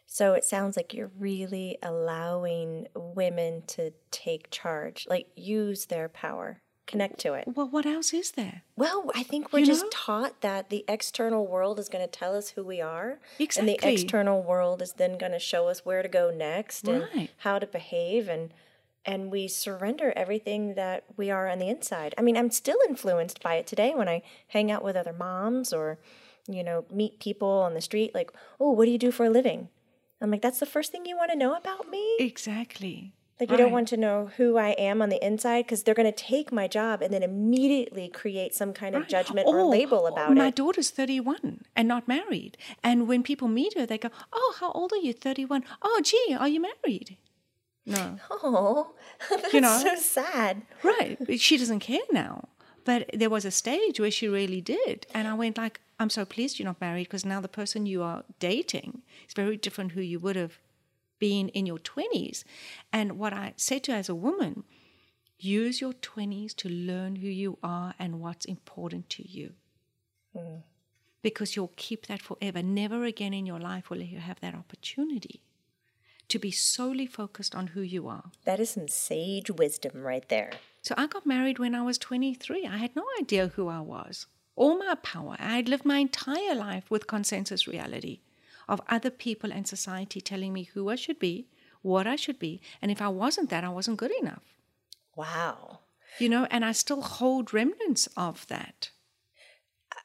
So 0.05 0.33
it 0.33 0.43
sounds 0.43 0.77
like 0.77 0.93
you're 0.93 1.11
really 1.19 1.77
allowing 1.83 2.87
women 2.95 3.63
to 3.67 3.91
take 4.09 4.49
charge, 4.49 5.05
like 5.09 5.27
use 5.35 5.85
their 5.85 6.09
power, 6.09 6.61
connect 6.87 7.19
to 7.19 7.33
it. 7.33 7.45
Well, 7.47 7.67
what 7.67 7.85
else 7.85 8.13
is 8.13 8.31
there? 8.31 8.63
Well, 8.75 9.11
I 9.13 9.23
think 9.23 9.51
we're 9.53 9.59
You 9.59 9.65
just 9.65 9.83
know? 9.83 9.89
taught 9.91 10.41
that 10.41 10.69
the 10.69 10.83
external 10.87 11.45
world 11.45 11.79
is 11.79 11.89
going 11.89 12.03
to 12.03 12.11
tell 12.11 12.35
us 12.35 12.49
who 12.51 12.63
we 12.63 12.81
are. 12.81 13.19
And 13.57 13.67
the 13.67 13.79
external 13.83 14.41
world 14.41 14.81
is 14.81 14.93
then 14.93 15.17
going 15.17 15.33
to 15.33 15.39
show 15.39 15.67
us 15.67 15.85
where 15.85 16.01
to 16.01 16.09
go 16.09 16.31
next 16.31 16.87
and 16.87 17.29
how 17.37 17.59
to 17.59 17.67
behave 17.67 18.27
and 18.29 18.53
and 19.05 19.31
we 19.31 19.47
surrender 19.47 20.11
everything 20.17 20.73
that 20.73 21.05
we 21.15 21.31
are 21.31 21.47
on 21.47 21.59
the 21.59 21.69
inside. 21.69 22.13
I 22.17 22.21
mean, 22.21 22.35
I'm 22.35 22.51
still 22.51 22.77
influenced 22.89 23.41
by 23.41 23.55
it 23.55 23.65
today 23.65 23.93
when 23.95 24.09
I 24.09 24.21
hang 24.47 24.69
out 24.69 24.83
with 24.83 24.97
other 24.97 25.13
moms 25.13 25.71
or 25.71 25.97
you 26.49 26.63
know, 26.63 26.85
meet 26.91 27.19
people 27.19 27.49
on 27.49 27.73
the 27.73 27.81
street 27.81 28.13
like, 28.15 28.31
"Oh, 28.59 28.71
what 28.71 28.85
do 28.85 28.91
you 28.91 28.97
do 28.97 29.11
for 29.11 29.25
a 29.25 29.29
living?" 29.29 29.69
I'm 30.21 30.31
like, 30.31 30.41
"That's 30.41 30.59
the 30.59 30.65
first 30.65 30.91
thing 30.91 31.05
you 31.05 31.17
want 31.17 31.31
to 31.31 31.37
know 31.37 31.55
about 31.55 31.89
me?" 31.89 32.15
Exactly. 32.19 33.13
Like, 33.39 33.51
you 33.51 33.57
don't 33.57 33.65
Right. 33.67 33.73
want 33.73 33.87
to 33.89 33.97
know 33.97 34.31
who 34.37 34.57
I 34.57 34.69
am 34.71 34.99
on 35.01 35.09
the 35.09 35.23
inside 35.23 35.63
because 35.65 35.83
they're 35.83 35.93
going 35.93 36.11
to 36.11 36.23
take 36.33 36.51
my 36.51 36.67
job 36.67 37.03
and 37.03 37.13
then 37.13 37.21
immediately 37.21 38.07
create 38.07 38.55
some 38.55 38.73
kind 38.73 38.95
of 38.95 39.07
judgment 39.07 39.47
or 39.47 39.59
Oh, 39.59 39.69
label 39.69 40.01
oh, 40.03 40.07
about 40.07 40.29
my 40.29 40.33
it. 40.33 40.45
My 40.45 40.49
daughter's 40.49 40.89
31 40.89 41.63
and 41.75 41.87
not 41.87 42.07
married. 42.07 42.57
And 42.83 43.07
when 43.07 43.21
people 43.21 43.47
meet 43.47 43.77
her, 43.77 43.85
they 43.85 43.99
go, 43.99 44.09
Oh, 44.33 44.55
how 44.59 44.71
old 44.71 44.91
are 44.91 44.97
you? 44.97 45.13
31. 45.13 45.63
Oh, 45.83 46.01
gee, 46.03 46.35
are 46.39 46.47
you 46.47 46.59
married? 46.61 47.17
No. 47.85 48.17
Oh, 48.31 48.93
that's 49.29 49.53
You 49.53 49.61
know? 49.61 49.77
so 49.83 49.95
sad. 49.95 50.63
Right. 50.83 51.17
She 51.39 51.57
doesn't 51.57 51.79
care 51.81 52.01
now. 52.11 52.49
But 52.85 53.09
there 53.13 53.29
was 53.29 53.45
a 53.45 53.51
stage 53.51 53.99
where 53.99 54.11
she 54.11 54.27
really 54.27 54.61
did. 54.61 55.05
And 55.13 55.27
I 55.27 55.33
went 55.35 55.57
like, 55.57 55.79
I'm 55.99 56.09
so 56.09 56.25
pleased 56.25 56.57
you're 56.57 56.65
not 56.65 56.81
married 56.81 57.03
because 57.03 57.25
now 57.25 57.39
the 57.41 57.47
person 57.47 57.85
you 57.85 58.01
are 58.01 58.23
dating 58.39 59.01
is 59.27 59.33
very 59.33 59.57
different 59.57 59.91
who 59.91 60.01
you 60.01 60.19
would 60.19 60.35
have 60.37 60.57
been 61.19 61.49
in 61.49 61.65
your 61.65 61.79
20s. 61.79 62.43
And 62.91 63.17
what 63.17 63.33
I 63.33 63.53
said 63.55 63.83
to 63.85 63.91
her 63.91 63.97
as 63.97 64.09
a 64.09 64.15
woman, 64.15 64.63
use 65.39 65.81
your 65.81 65.93
20s 65.93 66.55
to 66.57 66.69
learn 66.69 67.17
who 67.17 67.27
you 67.27 67.57
are 67.63 67.93
and 67.99 68.19
what's 68.19 68.45
important 68.45 69.09
to 69.11 69.27
you. 69.27 69.53
Mm. 70.35 70.63
because 71.21 71.55
you'll 71.55 71.73
keep 71.75 72.05
that 72.07 72.21
forever. 72.21 72.61
Never 72.61 73.03
again 73.03 73.33
in 73.33 73.45
your 73.45 73.59
life 73.59 73.89
will 73.89 74.01
you 74.01 74.19
have 74.19 74.39
that 74.39 74.55
opportunity 74.55 75.41
to 76.29 76.39
be 76.39 76.51
solely 76.51 77.05
focused 77.05 77.55
on 77.55 77.67
who 77.67 77.81
you 77.81 78.07
are. 78.07 78.31
That 78.45 78.59
is 78.59 78.69
some 78.71 78.87
sage 78.87 79.49
wisdom 79.49 80.03
right 80.03 80.27
there. 80.29 80.51
So 80.81 80.95
I 80.97 81.07
got 81.07 81.25
married 81.25 81.59
when 81.59 81.75
I 81.75 81.81
was 81.81 81.97
23. 81.97 82.65
I 82.67 82.77
had 82.77 82.95
no 82.95 83.05
idea 83.19 83.47
who 83.49 83.67
I 83.67 83.79
was 83.79 84.27
or 84.55 84.77
my 84.77 84.95
power. 84.95 85.35
I'd 85.39 85.67
lived 85.67 85.85
my 85.85 85.97
entire 85.99 86.55
life 86.55 86.89
with 86.89 87.07
consensus 87.07 87.67
reality 87.67 88.19
of 88.67 88.81
other 88.89 89.09
people 89.09 89.51
and 89.51 89.67
society 89.67 90.21
telling 90.21 90.53
me 90.53 90.63
who 90.63 90.89
I 90.89 90.95
should 90.95 91.19
be, 91.19 91.47
what 91.81 92.07
I 92.07 92.15
should 92.15 92.39
be, 92.39 92.61
and 92.81 92.91
if 92.91 93.01
I 93.01 93.07
wasn't 93.07 93.49
that, 93.49 93.63
I 93.63 93.69
wasn't 93.69 93.97
good 93.97 94.11
enough. 94.19 94.43
Wow. 95.15 95.79
You 96.19 96.29
know, 96.29 96.47
and 96.49 96.65
I 96.65 96.71
still 96.71 97.01
hold 97.01 97.53
remnants 97.53 98.07
of 98.17 98.47
that. 98.47 98.91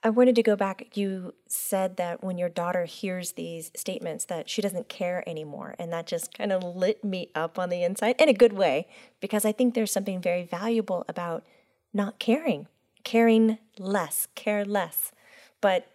I 0.05 0.11
wanted 0.11 0.35
to 0.37 0.43
go 0.43 0.57
back. 0.57 0.97
You 0.97 1.35
said 1.47 1.97
that 1.97 2.25
when 2.25 2.37
your 2.37 2.49
daughter 2.49 2.87
hears 2.87 3.33
these 3.33 3.71
statements 3.77 4.25
that 4.25 4.51
she 4.51 4.61
doesn't 4.61 4.89
care 4.89 5.23
anymore 5.29 5.75
and 5.79 5.93
that 5.93 6.07
just 6.07 6.37
kind 6.37 6.51
of 6.51 6.65
lit 6.65 7.05
me 7.05 7.31
up 7.35 7.59
on 7.59 7.69
the 7.69 7.85
inside 7.85 8.17
in 8.19 8.29
a 8.29 8.35
good 8.35 8.53
way 8.53 8.89
because 9.21 9.45
I 9.45 9.53
think 9.53 9.75
there's 9.75 9.93
something 9.93 10.21
very 10.21 10.43
valuable 10.43 11.05
about 11.09 11.45
not 11.93 12.19
caring, 12.19 12.67
caring 13.05 13.59
less, 13.79 14.27
care 14.35 14.65
less. 14.65 15.13
But 15.61 15.87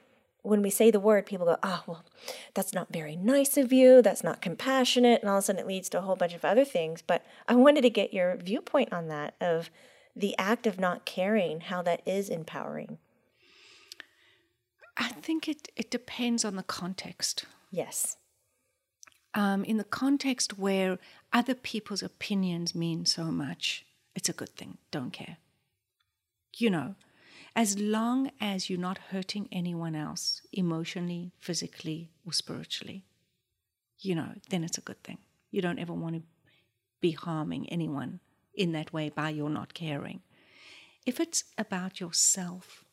when 0.44 0.62
we 0.62 0.70
say 0.70 0.92
the 0.92 1.00
word, 1.00 1.26
people 1.26 1.46
go, 1.46 1.58
oh, 1.62 1.84
well, 1.88 2.06
that's 2.54 2.74
not 2.74 2.92
very 2.92 3.16
nice 3.16 3.58
of 3.58 3.74
you. 3.74 4.02
That's 4.02 4.24
not 4.24 4.42
compassionate. 4.42 5.22
And 5.22 5.30
all 5.30 5.38
of 5.38 5.44
a 5.44 5.46
sudden 5.46 5.62
it 5.62 5.68
leads 5.68 5.90
to 5.90 6.00
a 6.00 6.02
whole 6.02 6.16
bunch 6.16 6.34
of 6.34 6.46
other 6.46 6.66
things. 6.66 7.02
But 7.02 7.26
I 7.48 7.56
wanted 7.56 7.82
to 7.82 7.90
get 7.90 8.14
your 8.14 8.36
viewpoint 8.38 8.94
on 8.94 9.08
that 9.10 9.36
of 9.42 9.70
the 10.16 10.38
act 10.38 10.66
of 10.66 10.80
not 10.80 11.06
caring, 11.06 11.62
how 11.62 11.82
that 11.84 12.02
is 12.06 12.30
empowering. 12.30 12.98
I 14.96 15.10
think 15.10 15.48
it, 15.48 15.70
it 15.76 15.92
depends 15.92 16.44
on 16.44 16.56
the 16.56 16.64
context. 16.64 17.46
Yes. 17.70 18.18
Um, 19.36 19.64
in 19.64 19.78
the 19.78 19.84
context 19.84 20.58
where 20.58 20.98
other 21.32 21.54
people's 21.54 22.02
opinions 22.02 22.74
mean 22.74 23.06
so 23.06 23.26
much, 23.26 23.86
it's 24.16 24.30
a 24.30 24.34
good 24.34 24.56
thing. 24.56 24.78
Don't 24.90 25.12
care. 25.12 25.38
You 26.56 26.72
know, 26.72 26.96
as 27.58 27.78
long 27.78 28.32
as 28.40 28.70
you're 28.70 28.80
not 28.80 28.98
hurting 29.10 29.50
anyone 29.52 29.96
else 29.96 30.42
emotionally, 30.54 31.34
physically, 31.40 32.12
or 32.26 32.32
spiritually, 32.32 33.04
you 34.00 34.16
know, 34.16 34.30
then 34.50 34.64
it's 34.64 34.78
a 34.78 34.82
good 34.82 35.04
thing. 35.04 35.18
You 35.52 35.62
don't 35.62 35.80
ever 35.80 35.94
want 35.94 36.16
to 36.16 36.22
be 37.02 37.12
harming 37.12 37.68
anyone 37.70 38.22
in 38.54 38.72
that 38.72 38.94
way 38.94 39.10
by 39.10 39.32
your 39.32 39.50
not 39.50 39.74
caring. 39.74 40.22
If 41.06 41.20
it's 41.20 41.44
about 41.58 42.00
yourself, 42.00 42.86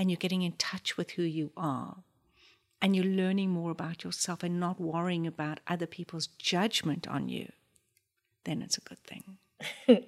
and 0.00 0.10
you're 0.10 0.16
getting 0.16 0.40
in 0.40 0.52
touch 0.52 0.96
with 0.96 1.10
who 1.10 1.22
you 1.22 1.52
are 1.58 1.98
and 2.80 2.96
you're 2.96 3.04
learning 3.04 3.50
more 3.50 3.70
about 3.70 4.02
yourself 4.02 4.42
and 4.42 4.58
not 4.58 4.80
worrying 4.80 5.26
about 5.26 5.60
other 5.66 5.84
people's 5.84 6.26
judgment 6.26 7.06
on 7.06 7.28
you, 7.28 7.52
then 8.44 8.62
it's 8.62 8.78
a 8.78 8.80
good 8.80 9.04
thing. 9.04 9.36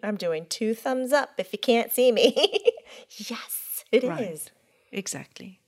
I'm 0.02 0.16
doing 0.16 0.46
two 0.46 0.74
thumbs 0.74 1.12
up 1.12 1.32
if 1.36 1.52
you 1.52 1.58
can't 1.58 1.92
see 1.92 2.10
me. 2.10 2.34
yes, 3.18 3.71
it 3.92 4.02
right. 4.04 4.32
is. 4.32 4.50
Exactly. 4.90 5.60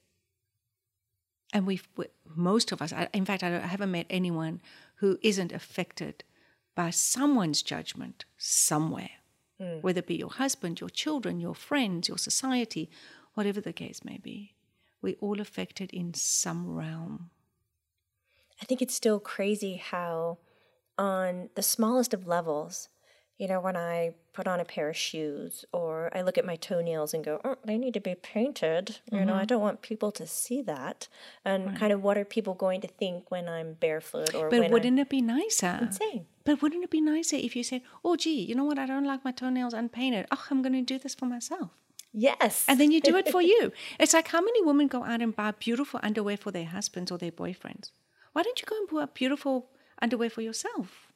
And 1.53 1.67
we've, 1.67 1.87
we, 1.97 2.07
most 2.35 2.73
of 2.73 2.83
us, 2.83 2.93
I, 2.93 3.09
in 3.13 3.25
fact, 3.25 3.43
I 3.43 3.61
haven't 3.61 3.93
met 3.93 4.07
anyone 4.11 4.61
who 4.97 5.19
isn't 5.23 5.53
affected 5.53 6.25
by 6.75 6.91
someone's 6.91 7.63
judgment 7.63 8.25
somewhere, 8.37 9.11
mm. 9.61 9.81
whether 9.83 10.01
it 10.01 10.09
be 10.09 10.17
your 10.17 10.33
husband, 10.33 10.81
your 10.81 10.91
children, 10.91 11.39
your 11.39 11.55
friends, 11.55 12.09
your 12.09 12.19
society, 12.19 12.91
whatever 13.35 13.61
the 13.61 13.73
case 13.73 14.05
may 14.05 14.19
be. 14.19 14.55
We're 15.01 15.17
all 15.21 15.41
affected 15.41 15.93
in 15.93 16.15
some 16.15 16.75
realm. 16.75 17.31
I 18.61 18.65
think 18.65 18.83
it's 18.83 18.95
still 18.95 19.21
crazy 19.21 19.77
how, 19.77 20.39
on 20.99 21.51
the 21.55 21.63
smallest 21.63 22.15
of 22.15 22.27
levels, 22.27 22.89
you 23.39 23.49
know, 23.49 23.61
when 23.61 23.77
I 23.77 24.15
put 24.33 24.47
on 24.47 24.61
a 24.61 24.65
pair 24.65 24.89
of 24.89 24.97
shoes 24.97 25.65
or 25.73 26.11
I 26.15 26.23
look 26.23 26.39
at 26.39 26.45
my 26.45 26.57
toenails 26.57 27.15
and 27.15 27.25
go, 27.25 27.41
oh, 27.45 27.57
they 27.65 27.77
need 27.77 27.95
to 27.95 28.01
be 28.01 28.15
painted. 28.15 29.01
Mm-hmm. 29.07 29.17
You 29.17 29.25
know, 29.25 29.35
I 29.35 29.39
mm-hmm. 29.39 29.47
don't 29.47 29.61
want 29.61 29.83
people 29.83 30.13
to 30.13 30.27
see 30.27 30.63
that. 30.63 31.09
And 31.45 31.67
right. 31.67 31.77
kind 31.77 31.93
of 31.93 32.03
what 32.03 32.17
are 32.17 32.25
people 32.25 32.55
going 32.55 32.81
to 32.83 32.89
think 32.89 33.31
when 33.31 33.49
I'm 33.49 33.75
barefoot 33.75 34.35
or 34.35 34.51
But 34.51 34.71
wouldn't 34.71 34.99
I'm 34.99 35.07
it 35.07 35.09
be 35.09 35.21
nicer? 35.21 35.79
Insane. 35.83 36.27
But 36.45 36.63
wouldn't 36.63 36.85
it 36.85 36.91
be 36.91 37.01
nicer 37.01 37.37
if 37.37 37.57
you 37.57 37.65
said, 37.65 37.83
oh, 38.05 38.17
gee, 38.17 38.41
you 38.41 38.55
know 38.55 38.65
what? 38.65 38.79
I 38.79 38.87
don't 38.87 39.05
like 39.05 39.25
my 39.25 39.33
toenails 39.33 39.75
unpainted. 39.75 40.27
Oh, 40.31 40.45
I'm 40.51 40.63
going 40.63 40.75
to 40.75 40.83
do 40.83 40.99
this 40.99 41.15
for 41.15 41.27
myself. 41.27 41.71
Yes. 42.13 42.65
And 42.69 42.79
then 42.79 42.93
you 42.93 43.01
do 43.01 43.17
it 43.17 43.29
for 43.29 43.43
you. 43.53 43.73
It's 43.99 44.15
like 44.15 44.29
how 44.29 44.41
many 44.41 44.63
women 44.63 44.87
go 44.87 45.03
out 45.03 45.21
and 45.21 45.35
buy 45.35 45.51
beautiful 45.53 45.99
underwear 46.03 46.37
for 46.37 46.53
their 46.53 46.67
husbands 46.67 47.11
or 47.11 47.19
their 47.19 47.33
boyfriends? 47.33 47.91
Why 48.33 48.43
don't 48.43 48.61
you 48.61 48.67
go 48.67 48.77
and 48.77 48.89
buy 48.89 49.13
beautiful 49.13 49.71
underwear 50.01 50.31
for 50.31 50.43
yourself? 50.43 51.13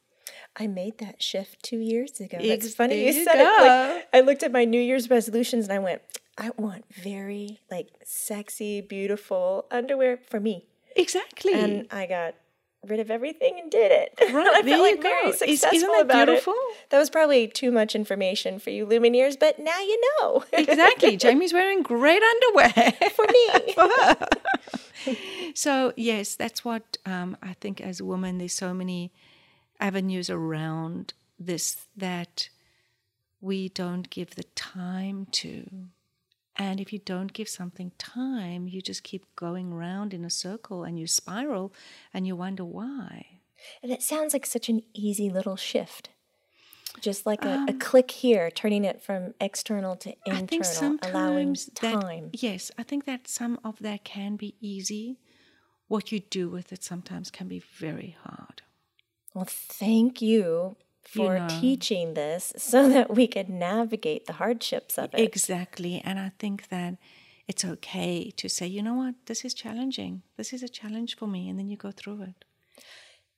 I 0.59 0.67
made 0.67 0.99
that 0.99 1.23
shift 1.23 1.63
two 1.63 1.79
years 1.79 2.21
ago. 2.21 2.39
It's 2.41 2.75
funny 2.75 3.01
you, 3.01 3.13
you 3.13 3.25
said 3.25 3.35
go. 3.35 3.41
it. 3.43 3.95
Like, 3.95 4.09
I 4.13 4.21
looked 4.21 4.43
at 4.43 4.51
my 4.51 4.65
New 4.65 4.81
Year's 4.81 5.09
resolutions 5.09 5.65
and 5.65 5.73
I 5.73 5.79
went, 5.79 6.03
I 6.37 6.51
want 6.57 6.85
very 6.93 7.61
like 7.71 7.89
sexy, 8.05 8.81
beautiful 8.81 9.67
underwear 9.71 10.17
for 10.17 10.41
me. 10.41 10.67
Exactly. 10.97 11.53
And 11.53 11.87
I 11.93 12.07
got 12.07 12.35
rid 12.87 13.01
of 13.01 13.11
everything 13.11 13.59
and 13.61 13.71
did 13.71 13.91
it. 13.93 14.15
Right, 14.33 14.47
I 14.47 14.63
there 14.63 14.77
felt 14.77 14.83
like 14.83 14.97
you 14.97 15.03
very 15.03 15.25
go. 15.27 15.33
successful 15.33 15.77
Isn't 15.77 15.89
that 15.93 16.03
about 16.03 16.27
beautiful? 16.27 16.53
It. 16.53 16.91
That 16.91 16.99
was 16.99 17.11
probably 17.11 17.49
too 17.49 17.71
much 17.71 17.95
information 17.95 18.59
for 18.59 18.71
you 18.71 18.87
Lumineers, 18.87 19.39
but 19.39 19.59
now 19.59 19.79
you 19.79 20.01
know. 20.21 20.45
exactly. 20.53 21.17
Jamie's 21.25 21.53
wearing 21.53 21.83
great 21.83 22.23
underwear 22.23 22.93
for 23.15 23.25
me. 23.33 23.73
for 23.75 23.89
her. 23.89 24.17
so 25.55 25.93
yes, 25.97 26.35
that's 26.35 26.65
what 26.65 26.99
um, 27.07 27.37
I 27.43 27.55
think. 27.55 27.81
As 27.81 28.01
a 28.01 28.05
woman, 28.05 28.39
there's 28.39 28.55
so 28.55 28.75
many 28.75 29.13
avenues 29.81 30.29
around 30.31 31.15
this 31.39 31.87
that 31.97 32.49
we 33.41 33.69
don't 33.69 34.11
give 34.11 34.35
the 34.35 34.45
time 34.55 35.27
to 35.31 35.89
and 36.59 36.81
if 36.81 36.93
you 36.93 36.99
don't 36.99 37.33
give 37.33 37.49
something 37.49 37.93
time, 37.99 38.67
you 38.67 38.83
just 38.83 39.05
keep 39.05 39.25
going 39.37 39.73
round 39.73 40.13
in 40.13 40.25
a 40.25 40.31
circle 40.31 40.83
and 40.83 40.99
you 40.99 41.07
spiral 41.07 41.73
and 42.13 42.27
you 42.27 42.35
wonder 42.35 42.65
why. 42.65 43.27
And 43.81 43.93
it 43.93 44.03
sounds 44.03 44.33
like 44.33 44.45
such 44.45 44.69
an 44.69 44.83
easy 44.93 45.31
little 45.31 45.55
shift. 45.57 46.11
Just 47.01 47.27
like 47.27 47.45
a, 47.45 47.53
um, 47.53 47.69
a 47.69 47.75
click 47.75 48.11
here, 48.11 48.51
turning 48.51 48.85
it 48.85 49.01
from 49.01 49.35
external 49.41 49.95
to 49.97 50.15
internal, 50.27 50.43
I 50.43 50.47
think 50.47 50.65
sometimes 50.65 51.15
allowing 51.15 51.55
time. 51.75 52.31
That, 52.31 52.43
yes, 52.43 52.73
I 52.77 52.83
think 52.83 53.05
that 53.05 53.29
some 53.29 53.61
of 53.63 53.79
that 53.81 54.03
can 54.03 54.35
be 54.35 54.57
easy. 54.61 55.21
What 55.87 56.11
you 56.11 56.19
do 56.19 56.49
with 56.49 56.73
it 56.73 56.83
sometimes 56.83 57.31
can 57.31 57.47
be 57.47 57.61
very 57.61 58.17
hard. 58.25 58.63
Well, 59.39 59.47
thank 59.49 60.21
you 60.21 60.77
for 61.01 61.35
you 61.35 61.41
know, 61.43 61.47
teaching 61.61 62.15
this 62.15 62.53
so 62.57 62.89
that 62.95 63.15
we 63.15 63.29
could 63.29 63.49
navigate 63.49 64.27
the 64.27 64.33
hardships 64.33 64.99
of 64.99 65.15
it. 65.15 65.21
Exactly. 65.21 66.03
And 66.05 66.19
I 66.19 66.33
think 66.41 66.71
that 66.71 66.97
it's 67.47 67.65
okay 67.65 68.33
to 68.33 68.49
say, 68.49 68.67
you 68.67 68.83
know 68.83 68.95
what, 68.95 69.15
this 69.27 69.45
is 69.45 69.55
challenging. 69.55 70.23
This 70.37 70.53
is 70.53 70.65
a 70.65 70.69
challenge 70.69 71.17
for 71.17 71.29
me. 71.29 71.49
And 71.49 71.57
then 71.57 71.69
you 71.69 71.77
go 71.77 71.93
through 71.93 72.23
it. 72.23 72.45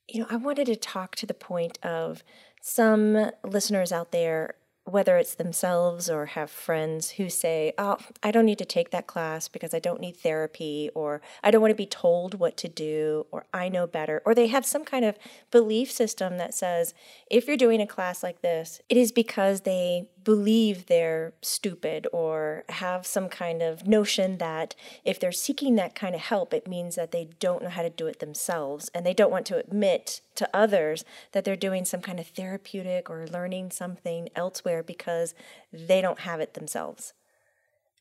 You 0.07 0.21
know, 0.21 0.27
I 0.31 0.37
wanted 0.37 0.65
to 0.65 0.75
talk 0.75 1.15
to 1.17 1.27
the 1.27 1.35
point 1.35 1.77
of 1.83 2.23
some 2.63 3.29
listeners 3.43 3.91
out 3.91 4.11
there 4.11 4.55
whether 4.83 5.17
it's 5.17 5.35
themselves 5.35 6.09
or 6.09 6.27
have 6.27 6.49
friends 6.49 7.11
who 7.11 7.29
say, 7.29 7.73
Oh, 7.77 7.97
I 8.23 8.31
don't 8.31 8.45
need 8.45 8.57
to 8.57 8.65
take 8.65 8.89
that 8.91 9.07
class 9.07 9.47
because 9.47 9.73
I 9.73 9.79
don't 9.79 10.01
need 10.01 10.17
therapy, 10.17 10.89
or 10.95 11.21
I 11.43 11.51
don't 11.51 11.61
want 11.61 11.71
to 11.71 11.75
be 11.75 11.85
told 11.85 12.39
what 12.39 12.57
to 12.57 12.67
do, 12.67 13.27
or 13.31 13.45
I 13.53 13.69
know 13.69 13.85
better, 13.85 14.21
or 14.25 14.33
they 14.33 14.47
have 14.47 14.65
some 14.65 14.83
kind 14.83 15.05
of 15.05 15.17
belief 15.51 15.91
system 15.91 16.37
that 16.37 16.53
says, 16.53 16.93
if 17.29 17.47
you're 17.47 17.57
doing 17.57 17.81
a 17.81 17.87
class 17.87 18.23
like 18.23 18.41
this, 18.41 18.81
it 18.89 18.97
is 18.97 19.11
because 19.11 19.61
they 19.61 20.07
believe 20.23 20.85
they're 20.85 21.33
stupid 21.41 22.07
or 22.11 22.63
have 22.69 23.05
some 23.05 23.29
kind 23.29 23.61
of 23.61 23.87
notion 23.87 24.37
that 24.37 24.75
if 25.03 25.19
they're 25.19 25.31
seeking 25.31 25.75
that 25.75 25.95
kind 25.95 26.15
of 26.15 26.21
help, 26.21 26.53
it 26.53 26.67
means 26.67 26.95
that 26.95 27.11
they 27.11 27.29
don't 27.39 27.63
know 27.63 27.69
how 27.69 27.81
to 27.81 27.89
do 27.89 28.07
it 28.07 28.19
themselves 28.19 28.89
and 28.93 29.05
they 29.05 29.13
don't 29.13 29.31
want 29.31 29.45
to 29.47 29.57
admit 29.57 30.21
to 30.35 30.49
others 30.53 31.03
that 31.31 31.45
they're 31.45 31.55
doing 31.55 31.85
some 31.85 32.01
kind 32.01 32.19
of 32.19 32.27
therapeutic 32.27 33.09
or 33.09 33.27
learning 33.27 33.71
something 33.71 34.29
elsewhere 34.35 34.83
because 34.83 35.33
they 35.71 36.01
don't 36.01 36.19
have 36.19 36.39
it 36.39 36.53
themselves. 36.53 37.13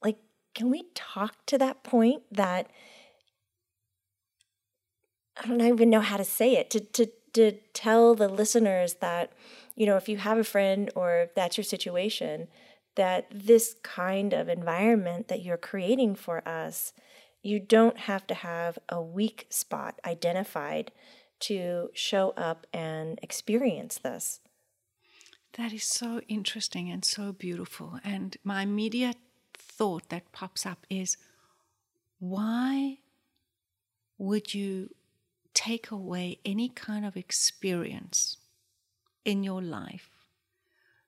Like, 0.03 0.19
can 0.55 0.71
we 0.71 0.85
talk 0.95 1.35
to 1.47 1.59
that 1.59 1.83
point 1.83 2.23
that 2.31 2.71
I 5.43 5.47
don't 5.47 5.61
even 5.61 5.91
know 5.91 6.01
how 6.01 6.17
to 6.17 6.25
say 6.25 6.57
it 6.57 6.71
to, 6.71 6.81
to, 6.81 7.07
to 7.33 7.53
tell 7.73 8.15
the 8.15 8.29
listeners 8.29 8.95
that 8.95 9.33
you 9.77 9.87
know, 9.87 9.97
if 9.97 10.09
you 10.09 10.19
have 10.19 10.39
a 10.39 10.45
friend 10.45 10.91
or 10.95 11.21
if 11.21 11.35
that's 11.35 11.57
your 11.57 11.65
situation, 11.65 12.49
that 12.97 13.27
this 13.33 13.77
kind 13.83 14.33
of 14.33 14.49
environment 14.49 15.29
that 15.29 15.43
you're 15.43 15.57
creating 15.57 16.15
for 16.15 16.47
us, 16.47 16.93
you 17.43 17.59
don't 17.59 17.99
have 17.99 18.27
to 18.27 18.35
have 18.35 18.79
a 18.89 19.01
weak 19.01 19.47
spot 19.49 19.99
identified 20.05 20.93
to 21.41 21.89
show 21.95 22.31
up 22.37 22.67
and 22.73 23.19
experience 23.23 23.99
this. 23.99 24.41
That 25.55 25.73
is 25.73 25.85
so 25.85 26.21
interesting 26.29 26.91
and 26.91 27.05
so 27.05 27.33
beautiful. 27.33 27.99
And 28.05 28.37
my 28.45 28.63
immediate 28.63 29.17
thought 29.55 30.11
that 30.11 30.33
pops 30.33 30.67
up 30.67 30.87
is 30.91 31.17
why 32.19 32.99
would 34.19 34.53
you 34.53 34.91
take 35.55 35.91
away 35.91 36.39
any 36.45 36.69
kind 36.69 37.05
of 37.05 37.17
experience 37.17 38.37
in 39.25 39.43
your 39.43 39.63
life 39.63 40.11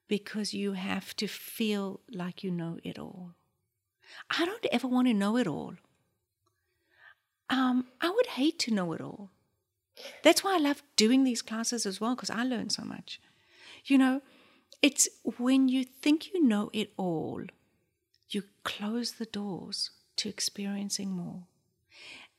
because 0.08 0.52
you 0.54 0.72
have 0.72 1.14
to 1.16 1.26
feel 1.26 2.00
like 2.10 2.44
you 2.44 2.50
know 2.50 2.78
it 2.82 2.98
all? 2.98 3.34
I 4.30 4.44
don't 4.44 4.66
ever 4.70 4.86
want 4.86 5.08
to 5.08 5.14
know 5.14 5.36
it 5.36 5.46
all. 5.46 5.74
Um, 7.48 7.86
I 8.00 8.10
would 8.10 8.26
hate 8.26 8.58
to 8.60 8.74
know 8.74 8.92
it 8.92 9.00
all. 9.00 9.30
That's 10.22 10.42
why 10.42 10.54
I 10.54 10.58
love 10.58 10.82
doing 10.96 11.24
these 11.24 11.42
classes 11.42 11.84
as 11.86 12.00
well, 12.00 12.14
because 12.14 12.30
I 12.30 12.44
learn 12.44 12.70
so 12.70 12.82
much. 12.82 13.20
You 13.84 13.98
know, 13.98 14.22
it's 14.80 15.08
when 15.38 15.68
you 15.68 15.84
think 15.84 16.32
you 16.32 16.42
know 16.42 16.70
it 16.72 16.92
all, 16.96 17.42
you 18.30 18.44
close 18.64 19.12
the 19.12 19.26
doors 19.26 19.90
to 20.16 20.28
experiencing 20.28 21.10
more. 21.10 21.44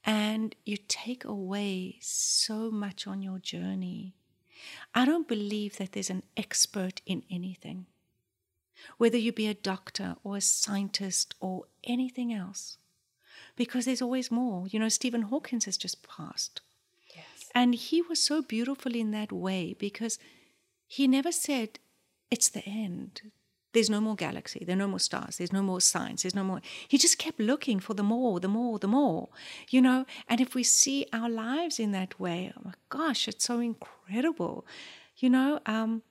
And 0.06 0.56
you 0.66 0.78
take 0.78 1.24
away 1.24 1.98
so 2.02 2.70
much 2.70 3.08
on 3.08 3.22
your 3.22 3.40
journey. 3.40 4.16
I 4.94 5.06
don't 5.06 5.28
believe 5.28 5.78
that 5.78 5.92
there's 5.92 6.10
an 6.10 6.24
expert 6.38 7.02
in 7.06 7.24
anything, 7.30 7.88
whether 8.98 9.18
you 9.18 9.32
be 9.32 9.48
a 9.48 9.54
doctor 9.54 10.16
or 10.24 10.38
a 10.38 10.42
scientist 10.42 11.36
or 11.40 11.66
anything 11.84 12.34
else, 12.34 12.78
because 13.56 13.86
there's 13.86 14.02
always 14.02 14.32
more. 14.32 14.68
You 14.68 14.80
know, 14.80 14.90
Stephen 14.90 15.24
Hawkins 15.24 15.66
has 15.66 15.78
just 15.78 16.08
passed. 16.08 16.62
Yes. 17.16 17.52
And 17.54 17.76
he 17.76 18.02
was 18.02 18.22
so 18.22 18.42
beautiful 18.42 18.96
in 18.96 19.12
that 19.12 19.32
way 19.32 19.76
because 19.78 20.20
he 20.88 21.08
never 21.08 21.32
said, 21.32 21.80
it's 22.32 22.50
the 22.50 22.66
end. 22.66 23.32
There's 23.74 23.90
no 23.90 24.00
more 24.00 24.16
galaxy. 24.16 24.64
There 24.64 24.76
are 24.76 24.80
no 24.80 24.88
more 24.88 25.00
stars. 25.00 25.38
There's 25.38 25.52
no 25.52 25.64
more 25.64 25.82
science. 25.82 26.22
There's 26.22 26.36
no 26.36 26.44
more. 26.44 26.62
He 26.88 26.98
just 27.00 27.18
kept 27.18 27.40
looking 27.40 27.80
for 27.80 27.96
the 27.96 28.04
more, 28.04 28.40
the 28.40 28.48
more, 28.48 28.78
the 28.78 28.88
more, 28.88 29.30
you 29.70 29.82
know. 29.82 30.06
And 30.30 30.40
if 30.40 30.54
we 30.54 30.64
see 30.64 31.08
our 31.12 31.30
lives 31.30 31.80
in 31.80 31.92
that 31.92 32.20
way, 32.20 32.54
oh 32.56 32.62
my 32.64 32.74
gosh, 32.90 33.28
it's 33.28 33.44
so 33.44 33.60
incredible, 33.60 34.66
you 35.18 35.30
know. 35.30 35.60
Um, 35.66 36.04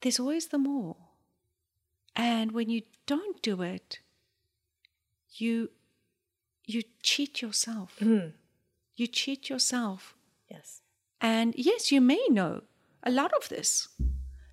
there's 0.00 0.18
always 0.18 0.48
the 0.48 0.58
more. 0.58 0.96
And 2.14 2.52
when 2.52 2.70
you 2.70 2.82
don't 3.04 3.42
do 3.42 3.60
it, 3.60 4.00
you 5.32 5.70
you 6.64 6.82
cheat 7.02 7.42
yourself. 7.42 7.96
Mm. 8.00 8.32
You 8.96 9.06
cheat 9.06 9.50
yourself. 9.50 10.14
Yes. 10.50 10.80
And 11.20 11.54
yes, 11.56 11.92
you 11.92 12.00
may 12.00 12.24
know 12.30 12.62
a 13.02 13.10
lot 13.10 13.32
of 13.34 13.50
this. 13.50 13.88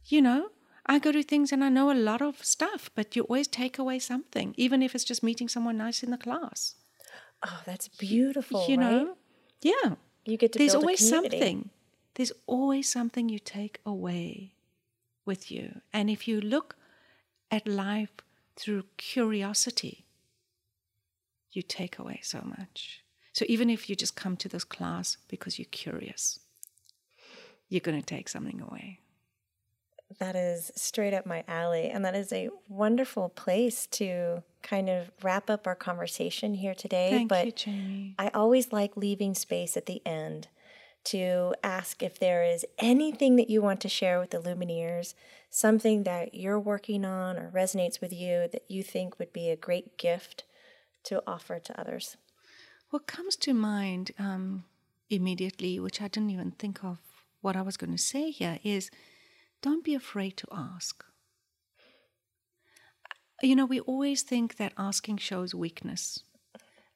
You 0.06 0.22
know, 0.22 0.50
I 0.86 1.00
go 1.00 1.12
to 1.12 1.24
things 1.24 1.52
and 1.52 1.64
I 1.64 1.70
know 1.70 1.92
a 1.92 1.94
lot 1.94 2.22
of 2.22 2.44
stuff, 2.44 2.90
but 2.94 3.16
you 3.16 3.24
always 3.24 3.48
take 3.48 3.78
away 3.80 4.00
something, 4.00 4.54
even 4.58 4.82
if 4.82 4.96
it's 4.96 5.06
just 5.06 5.24
meeting 5.24 5.48
someone 5.48 5.78
nice 5.78 6.04
in 6.04 6.12
the 6.12 6.18
class. 6.18 6.76
Oh, 7.46 7.62
that's 7.66 7.88
beautiful. 7.88 8.66
you 8.68 8.78
right? 8.78 8.92
know? 8.92 9.18
Yeah. 9.62 9.96
you 10.26 10.38
get 10.38 10.54
to 10.54 10.60
There's 10.60 10.76
always 10.76 11.08
something. 11.08 11.70
There's 12.16 12.32
always 12.48 12.90
something 12.90 13.30
you 13.30 13.40
take 13.40 13.80
away 13.86 14.54
with 15.26 15.52
you. 15.52 15.82
And 15.92 16.10
if 16.10 16.28
you 16.28 16.42
look 16.42 16.76
at 17.50 17.68
life 17.68 18.12
through 18.56 18.84
curiosity, 18.98 20.06
you 21.52 21.62
take 21.62 21.98
away 21.98 22.20
so 22.22 22.42
much. 22.44 23.04
So 23.32 23.46
even 23.48 23.70
if 23.70 23.90
you 23.90 23.96
just 23.96 24.16
come 24.16 24.38
to 24.38 24.50
this 24.50 24.64
class 24.64 25.18
because 25.28 25.58
you're 25.58 25.66
curious, 25.72 26.40
you're 27.70 27.82
going 27.82 28.00
to 28.00 28.06
take 28.06 28.30
something 28.30 28.62
away. 28.62 29.00
That 30.20 30.36
is 30.36 30.72
straight 30.76 31.14
up 31.14 31.26
my 31.26 31.44
alley. 31.48 31.90
And 31.90 32.04
that 32.06 32.16
is 32.16 32.32
a 32.32 32.50
wonderful 32.68 33.30
place 33.30 33.88
to 33.88 34.44
kind 34.62 34.90
of 34.90 35.12
wrap 35.22 35.50
up 35.50 35.68
our 35.68 35.76
conversation 35.76 36.56
here 36.56 36.76
today. 36.76 37.12
Thank 37.12 37.30
but 37.30 37.46
you, 37.46 37.52
Jamie. 37.52 38.16
I 38.18 38.30
always 38.30 38.72
like 38.72 38.96
leaving 38.96 39.36
space 39.36 39.76
at 39.78 39.86
the 39.86 40.02
end 40.06 40.48
to 41.06 41.54
ask 41.64 42.02
if 42.02 42.18
there 42.18 42.44
is 42.44 42.66
anything 42.80 43.36
that 43.36 43.50
you 43.50 43.62
want 43.62 43.82
to 43.82 43.90
share 43.90 44.20
with 44.20 44.30
the 44.32 44.40
Lumineers, 44.40 45.14
something 45.50 46.04
that 46.04 46.34
you're 46.34 46.60
working 46.60 47.04
on 47.04 47.38
or 47.38 47.52
resonates 47.52 48.00
with 48.00 48.14
you 48.14 48.48
that 48.52 48.64
you 48.70 48.84
think 48.84 49.20
would 49.20 49.34
be 49.34 49.50
a 49.50 49.56
great 49.56 49.98
gift 49.98 50.46
to 51.04 51.22
offer 51.28 51.60
to 51.60 51.80
others. 51.80 52.16
What 52.90 53.08
comes 53.08 53.36
to 53.38 53.54
mind 53.54 54.12
um, 54.18 54.64
immediately, 55.10 55.80
which 55.80 56.02
I 56.02 56.08
didn't 56.08 56.30
even 56.30 56.52
think 56.52 56.84
of 56.84 57.00
what 57.42 57.56
I 57.56 57.62
was 57.62 57.76
going 57.76 57.92
to 57.92 57.98
say 57.98 58.32
here, 58.32 58.60
is 58.64 58.90
don't 59.64 59.84
be 59.84 59.96
afraid 59.96 60.36
to 60.38 60.48
ask. 60.52 61.04
You 63.42 63.56
know, 63.56 63.66
we 63.66 63.80
always 63.80 64.22
think 64.22 64.58
that 64.58 64.74
asking 64.78 65.18
shows 65.18 65.56
weakness, 65.56 66.20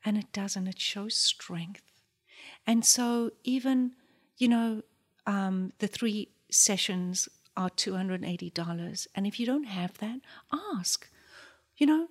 and 0.06 0.18
it 0.18 0.32
doesn't, 0.32 0.68
it 0.68 0.80
shows 0.80 1.16
strength. 1.16 1.82
And 2.68 2.86
so, 2.86 3.32
even, 3.44 3.94
you 4.38 4.50
know, 4.50 4.82
um, 5.26 5.72
the 5.80 5.88
three 5.88 6.30
sessions 6.52 7.28
are 7.56 7.70
$280. 7.70 9.08
And 9.16 9.26
if 9.26 9.40
you 9.40 9.46
don't 9.46 9.66
have 9.66 9.98
that, 9.98 10.20
ask. 10.76 11.10
You 11.78 11.88
know, 11.88 12.08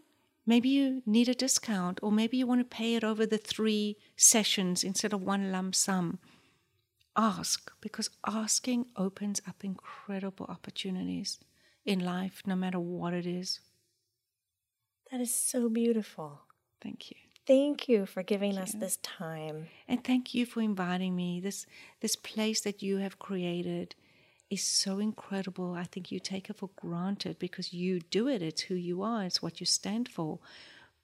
maybe 0.47 0.71
you 0.71 1.03
need 1.07 1.29
a 1.29 1.35
discount, 1.35 2.01
or 2.03 2.11
maybe 2.11 2.39
you 2.39 2.47
want 2.47 2.61
to 2.61 2.77
pay 2.77 2.95
it 2.95 3.05
over 3.05 3.27
the 3.27 3.39
three 3.39 3.99
sessions 4.17 4.83
instead 4.83 5.13
of 5.13 5.23
one 5.23 5.53
lump 5.53 5.75
sum. 5.75 6.19
Ask, 7.17 7.73
because 7.81 8.11
asking 8.27 8.87
opens 8.97 9.41
up 9.49 9.65
incredible 9.65 10.47
opportunities 10.49 11.39
in 11.85 12.01
life, 12.01 12.43
no 12.45 12.55
matter 12.55 12.79
what 12.79 13.15
it 13.15 13.27
is. 13.27 13.61
That 15.11 15.21
is 15.21 15.35
so 15.35 15.69
beautiful. 15.69 16.41
Thank 16.81 17.11
you. 17.11 17.17
Thank 17.47 17.89
you 17.89 18.07
for 18.07 18.23
giving 18.25 18.59
us 18.59 18.73
this 18.73 18.97
time. 18.99 19.69
And 19.87 20.03
thank 20.03 20.35
you 20.35 20.45
for 20.45 20.61
inviting 20.61 21.15
me. 21.15 21.41
This 21.41 21.65
this 22.01 22.17
place 22.17 22.61
that 22.63 22.83
you 22.83 22.97
have 22.99 23.21
created 23.21 23.95
is 24.51 24.65
so 24.65 24.99
incredible. 24.99 25.75
I 25.75 25.85
think 25.85 26.11
you 26.11 26.19
take 26.19 26.51
it 26.51 26.57
for 26.57 26.71
granted 26.77 27.39
because 27.39 27.73
you 27.73 28.01
do 28.01 28.29
it. 28.29 28.43
It's 28.43 28.63
who 28.63 28.75
you 28.75 29.03
are. 29.03 29.25
It's 29.25 29.41
what 29.41 29.61
you 29.61 29.67
stand 29.67 30.09
for. 30.09 30.41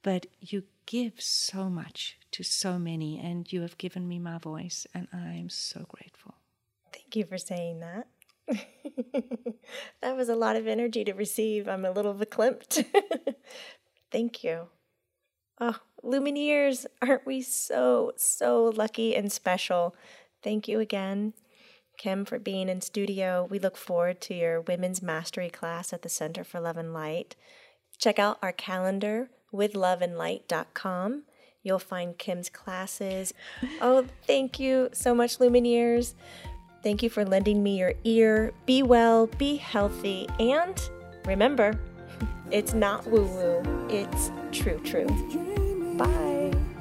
But 0.03 0.27
you 0.41 0.65
give 0.87 1.21
so 1.21 1.69
much 1.69 2.19
to 2.33 2.43
so 2.43 2.79
many, 2.79 3.19
and 3.19 3.51
you 3.53 3.63
have 3.63 3.79
given 3.79 4.09
me 4.09 4.19
my 4.19 4.39
voice, 4.39 4.87
and 4.95 5.09
I 5.13 5.35
am 5.35 5.49
so 5.49 5.85
grateful. 5.89 6.35
Thank 6.93 7.17
you 7.17 7.25
for 7.25 7.39
saying 7.39 7.81
that. 7.81 8.07
that 10.03 10.17
was 10.17 10.29
a 10.29 10.37
lot 10.37 10.57
of 10.57 10.67
energy 10.67 11.05
to 11.05 11.13
receive. 11.13 11.69
I'm 11.69 11.85
a 11.85 11.91
little 11.91 12.15
verklempt. 12.15 12.85
Thank 14.11 14.45
you. 14.45 14.69
Oh, 15.61 15.79
Lumineers, 16.03 16.87
aren't 17.01 17.27
we 17.27 17.41
so, 17.43 18.13
so 18.17 18.73
lucky 18.77 19.15
and 19.15 19.31
special? 19.31 19.95
Thank 20.43 20.67
you 20.67 20.81
again, 20.81 21.35
Kim, 21.99 22.25
for 22.25 22.39
being 22.39 22.69
in 22.69 22.81
studio. 22.81 23.47
We 23.49 23.59
look 23.59 23.77
forward 23.77 24.21
to 24.23 24.35
your 24.35 24.61
Women's 24.61 25.03
Mastery 25.03 25.51
class 25.51 25.93
at 25.93 26.03
the 26.03 26.09
Center 26.09 26.43
for 26.43 26.61
Love 26.61 26.77
and 26.77 26.93
Light. 26.93 27.37
Check 27.99 28.19
out 28.19 28.39
our 28.43 28.53
calendar 28.53 29.31
with 29.53 29.75
loveandlight.com. 29.75 31.23
You'll 31.63 31.79
find 31.79 32.19
Kim's 32.19 32.49
classes. 32.49 33.33
Oh, 33.81 34.07
thank 34.27 34.59
you 34.59 34.89
so 34.93 35.15
much, 35.15 35.39
Lumineers. 35.39 36.15
Thank 36.83 37.03
you 37.03 37.11
for 37.11 37.25
lending 37.25 37.63
me 37.63 37.79
your 37.79 37.95
ear. 38.03 38.53
Be 38.67 38.83
well, 38.83 39.29
be 39.39 39.57
healthy, 39.57 40.27
and 40.41 40.91
remember, 41.25 41.79
it's 42.51 42.75
not 42.75 43.07
woo 43.07 43.23
woo, 43.23 43.87
it's 43.89 44.33
true, 44.51 44.81
true. 44.81 45.07
Bye. 45.97 46.72